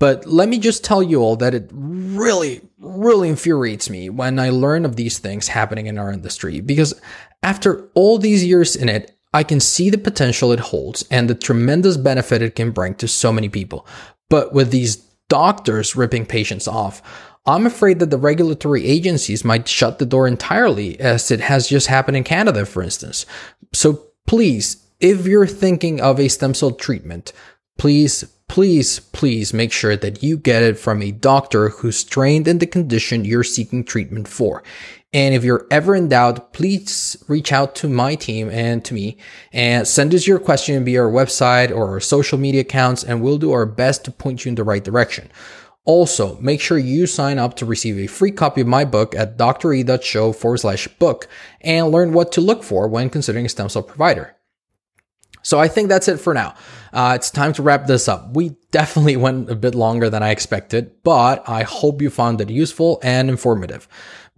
But 0.00 0.26
let 0.26 0.48
me 0.48 0.58
just 0.58 0.84
tell 0.84 1.02
you 1.02 1.20
all 1.20 1.36
that 1.36 1.54
it 1.54 1.70
really, 1.72 2.60
really 2.78 3.28
infuriates 3.28 3.90
me 3.90 4.10
when 4.10 4.38
I 4.38 4.50
learn 4.50 4.84
of 4.84 4.96
these 4.96 5.18
things 5.18 5.48
happening 5.48 5.86
in 5.86 5.98
our 5.98 6.12
industry 6.12 6.60
because 6.60 6.94
after 7.42 7.88
all 7.94 8.18
these 8.18 8.44
years 8.44 8.76
in 8.76 8.88
it, 8.88 9.16
I 9.34 9.42
can 9.42 9.60
see 9.60 9.90
the 9.90 9.98
potential 9.98 10.52
it 10.52 10.60
holds 10.60 11.04
and 11.10 11.28
the 11.28 11.34
tremendous 11.34 11.96
benefit 11.96 12.42
it 12.42 12.54
can 12.56 12.70
bring 12.70 12.94
to 12.96 13.08
so 13.08 13.32
many 13.32 13.48
people. 13.48 13.86
But 14.30 14.52
with 14.52 14.70
these 14.70 14.96
doctors 15.28 15.96
ripping 15.96 16.26
patients 16.26 16.66
off, 16.66 17.02
I'm 17.44 17.66
afraid 17.66 17.98
that 17.98 18.10
the 18.10 18.18
regulatory 18.18 18.86
agencies 18.86 19.44
might 19.44 19.68
shut 19.68 19.98
the 19.98 20.06
door 20.06 20.26
entirely, 20.26 20.98
as 21.00 21.30
it 21.30 21.40
has 21.40 21.68
just 21.68 21.86
happened 21.86 22.16
in 22.16 22.24
Canada, 22.24 22.66
for 22.66 22.82
instance. 22.82 23.26
So 23.72 24.06
please, 24.26 24.84
if 25.00 25.26
you're 25.26 25.46
thinking 25.46 26.00
of 26.00 26.20
a 26.20 26.28
stem 26.28 26.54
cell 26.54 26.72
treatment, 26.72 27.32
please 27.78 28.24
please, 28.48 28.98
please 28.98 29.54
make 29.54 29.72
sure 29.72 29.96
that 29.96 30.22
you 30.22 30.36
get 30.36 30.62
it 30.62 30.78
from 30.78 31.02
a 31.02 31.12
doctor 31.12 31.68
who's 31.68 32.02
trained 32.02 32.48
in 32.48 32.58
the 32.58 32.66
condition 32.66 33.24
you're 33.24 33.44
seeking 33.44 33.84
treatment 33.84 34.26
for. 34.26 34.62
And 35.12 35.34
if 35.34 35.44
you're 35.44 35.66
ever 35.70 35.94
in 35.94 36.08
doubt, 36.08 36.52
please 36.52 37.16
reach 37.28 37.52
out 37.52 37.74
to 37.76 37.88
my 37.88 38.14
team 38.14 38.50
and 38.50 38.84
to 38.84 38.94
me 38.94 39.16
and 39.52 39.86
send 39.86 40.14
us 40.14 40.26
your 40.26 40.38
question 40.38 40.84
via 40.84 41.04
our 41.04 41.10
website 41.10 41.70
or 41.70 41.88
our 41.88 42.00
social 42.00 42.36
media 42.36 42.60
accounts, 42.60 43.04
and 43.04 43.22
we'll 43.22 43.38
do 43.38 43.52
our 43.52 43.64
best 43.64 44.04
to 44.04 44.10
point 44.10 44.44
you 44.44 44.50
in 44.50 44.54
the 44.54 44.64
right 44.64 44.84
direction. 44.84 45.30
Also, 45.84 46.36
make 46.40 46.60
sure 46.60 46.76
you 46.76 47.06
sign 47.06 47.38
up 47.38 47.54
to 47.56 47.64
receive 47.64 47.98
a 47.98 48.06
free 48.06 48.30
copy 48.30 48.60
of 48.60 48.66
my 48.66 48.84
book 48.84 49.14
at 49.14 49.38
dre.show 49.38 50.32
forward 50.32 50.58
slash 50.58 50.86
book 50.98 51.26
and 51.62 51.90
learn 51.90 52.12
what 52.12 52.30
to 52.32 52.42
look 52.42 52.62
for 52.62 52.86
when 52.86 53.08
considering 53.08 53.46
a 53.46 53.48
stem 53.48 53.70
cell 53.70 53.82
provider. 53.82 54.37
So 55.42 55.58
I 55.58 55.68
think 55.68 55.88
that's 55.88 56.08
it 56.08 56.18
for 56.18 56.34
now. 56.34 56.54
Uh, 56.92 57.12
it's 57.16 57.30
time 57.30 57.52
to 57.54 57.62
wrap 57.62 57.86
this 57.86 58.08
up. 58.08 58.34
We 58.34 58.56
definitely 58.70 59.16
went 59.26 59.50
a 59.50 59.54
bit 59.54 59.74
longer 59.74 60.10
than 60.10 60.22
I 60.22 60.30
expected, 60.30 60.92
but 61.02 61.48
I 61.48 61.62
hope 61.62 62.02
you 62.02 62.10
found 62.10 62.40
it 62.40 62.50
useful 62.50 63.00
and 63.02 63.28
informative. 63.28 63.88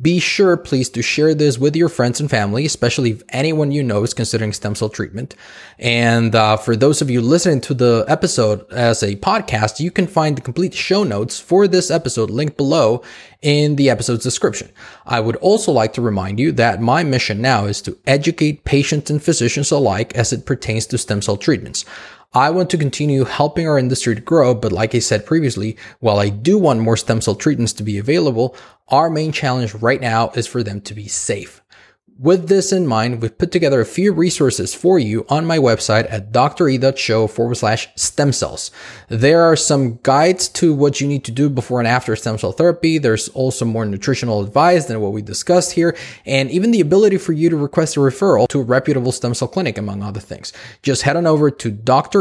Be 0.00 0.18
sure, 0.18 0.56
please, 0.56 0.88
to 0.90 1.02
share 1.02 1.34
this 1.34 1.58
with 1.58 1.76
your 1.76 1.90
friends 1.90 2.20
and 2.20 2.30
family, 2.30 2.64
especially 2.64 3.10
if 3.10 3.22
anyone 3.28 3.70
you 3.70 3.82
know 3.82 4.02
is 4.02 4.14
considering 4.14 4.52
stem 4.54 4.74
cell 4.74 4.88
treatment. 4.88 5.34
And 5.78 6.34
uh, 6.34 6.56
for 6.56 6.74
those 6.74 7.02
of 7.02 7.10
you 7.10 7.20
listening 7.20 7.60
to 7.62 7.74
the 7.74 8.06
episode 8.08 8.70
as 8.72 9.02
a 9.02 9.16
podcast, 9.16 9.78
you 9.78 9.90
can 9.90 10.06
find 10.06 10.36
the 10.36 10.42
complete 10.42 10.72
show 10.72 11.04
notes 11.04 11.38
for 11.38 11.68
this 11.68 11.90
episode 11.90 12.30
linked 12.30 12.56
below 12.56 13.02
in 13.42 13.76
the 13.76 13.90
episode's 13.90 14.24
description. 14.24 14.70
I 15.04 15.20
would 15.20 15.36
also 15.36 15.70
like 15.70 15.92
to 15.94 16.02
remind 16.02 16.40
you 16.40 16.52
that 16.52 16.80
my 16.80 17.02
mission 17.02 17.42
now 17.42 17.66
is 17.66 17.82
to 17.82 17.98
educate 18.06 18.64
patients 18.64 19.10
and 19.10 19.22
physicians 19.22 19.70
alike 19.70 20.14
as 20.14 20.32
it 20.32 20.46
pertains 20.46 20.86
to 20.86 20.98
stem 20.98 21.20
cell 21.20 21.36
treatments. 21.36 21.84
I 22.32 22.50
want 22.50 22.70
to 22.70 22.78
continue 22.78 23.24
helping 23.24 23.66
our 23.66 23.76
industry 23.76 24.14
to 24.14 24.20
grow, 24.20 24.54
but 24.54 24.70
like 24.70 24.94
I 24.94 25.00
said 25.00 25.26
previously, 25.26 25.76
while 25.98 26.20
I 26.20 26.28
do 26.28 26.58
want 26.58 26.78
more 26.78 26.96
stem 26.96 27.20
cell 27.20 27.34
treatments 27.34 27.72
to 27.72 27.82
be 27.82 27.98
available, 27.98 28.54
our 28.86 29.10
main 29.10 29.32
challenge 29.32 29.74
right 29.74 30.00
now 30.00 30.30
is 30.36 30.46
for 30.46 30.62
them 30.62 30.80
to 30.82 30.94
be 30.94 31.08
safe. 31.08 31.59
With 32.22 32.48
this 32.48 32.70
in 32.70 32.86
mind, 32.86 33.22
we've 33.22 33.38
put 33.38 33.50
together 33.50 33.80
a 33.80 33.86
few 33.86 34.12
resources 34.12 34.74
for 34.74 34.98
you 34.98 35.24
on 35.30 35.46
my 35.46 35.56
website 35.56 36.06
at 36.12 36.32
dre.show 36.32 37.26
forward 37.28 37.54
slash 37.54 37.88
stem 37.96 38.34
cells. 38.34 38.70
There 39.08 39.40
are 39.40 39.56
some 39.56 40.00
guides 40.02 40.46
to 40.48 40.74
what 40.74 41.00
you 41.00 41.08
need 41.08 41.24
to 41.24 41.32
do 41.32 41.48
before 41.48 41.78
and 41.78 41.88
after 41.88 42.14
stem 42.14 42.36
cell 42.36 42.52
therapy. 42.52 42.98
There's 42.98 43.28
also 43.28 43.64
more 43.64 43.86
nutritional 43.86 44.42
advice 44.42 44.84
than 44.84 45.00
what 45.00 45.12
we 45.12 45.22
discussed 45.22 45.72
here, 45.72 45.96
and 46.26 46.50
even 46.50 46.72
the 46.72 46.82
ability 46.82 47.16
for 47.16 47.32
you 47.32 47.48
to 47.48 47.56
request 47.56 47.96
a 47.96 48.00
referral 48.00 48.46
to 48.48 48.60
a 48.60 48.64
reputable 48.64 49.12
stem 49.12 49.32
cell 49.32 49.48
clinic, 49.48 49.78
among 49.78 50.02
other 50.02 50.20
things. 50.20 50.52
Just 50.82 51.00
head 51.00 51.16
on 51.16 51.26
over 51.26 51.50
to 51.50 51.70
dre.show 51.70 52.20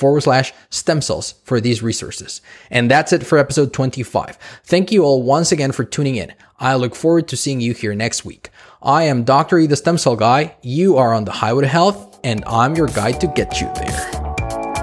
forward 0.00 0.22
slash 0.22 0.52
stem 0.70 1.02
cells 1.02 1.34
for 1.44 1.60
these 1.60 1.82
resources. 1.82 2.40
And 2.70 2.90
that's 2.90 3.12
it 3.12 3.24
for 3.24 3.38
episode 3.38 3.72
25. 3.72 4.38
Thank 4.64 4.90
you 4.90 5.04
all 5.04 5.22
once 5.22 5.52
again 5.52 5.72
for 5.72 5.84
tuning 5.84 6.16
in. 6.16 6.32
I 6.58 6.74
look 6.74 6.94
forward 6.94 7.28
to 7.28 7.36
seeing 7.36 7.60
you 7.60 7.74
here 7.74 7.94
next 7.94 8.24
week. 8.24 8.50
I 8.82 9.04
am 9.04 9.24
Dr. 9.24 9.58
E, 9.58 9.66
the 9.66 9.76
stem 9.76 9.98
cell 9.98 10.16
guy. 10.16 10.56
You 10.62 10.96
are 10.96 11.12
on 11.12 11.24
the 11.24 11.32
highway 11.32 11.62
to 11.62 11.68
health, 11.68 12.18
and 12.24 12.42
I'm 12.46 12.74
your 12.74 12.88
guide 12.88 13.20
to 13.20 13.26
get 13.28 13.60
you 13.60 13.70
there. 13.74 14.20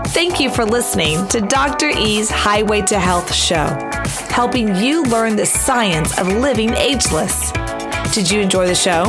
Thank 0.08 0.40
you 0.40 0.50
for 0.50 0.66
listening 0.66 1.28
to 1.28 1.42
Dr. 1.42 1.90
E's 1.90 2.30
Highway 2.30 2.82
to 2.84 3.00
Health 3.00 3.34
show, 3.34 3.68
helping 4.30 4.76
you 4.76 5.04
learn 5.04 5.36
the 5.36 5.46
science 5.46 6.18
of 6.18 6.28
living 6.28 6.74
ageless. 6.74 7.52
Did 8.14 8.32
you 8.32 8.40
enjoy 8.40 8.66
the 8.68 8.76
show? 8.76 9.06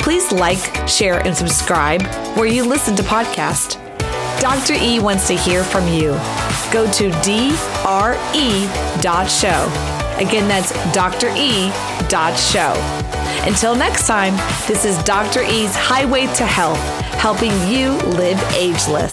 Please 0.00 0.30
like, 0.30 0.88
share, 0.88 1.24
and 1.26 1.36
subscribe 1.36 2.02
where 2.36 2.46
you 2.46 2.64
listen 2.64 2.94
to 2.96 3.02
podcasts. 3.02 3.81
Dr. 4.42 4.74
E 4.74 4.98
wants 4.98 5.28
to 5.28 5.36
hear 5.36 5.62
from 5.62 5.86
you. 5.86 6.10
Go 6.72 6.90
to 6.90 7.10
dre.show. 7.22 7.46
Again, 10.18 10.48
that's 10.48 10.72
dre.show. 10.92 11.72
Until 13.46 13.76
next 13.76 14.08
time, 14.08 14.34
this 14.66 14.84
is 14.84 15.00
Dr. 15.04 15.42
E's 15.42 15.76
Highway 15.76 16.26
to 16.34 16.44
Health, 16.44 16.80
helping 17.20 17.52
you 17.72 17.92
live 18.18 18.42
ageless. 18.52 19.00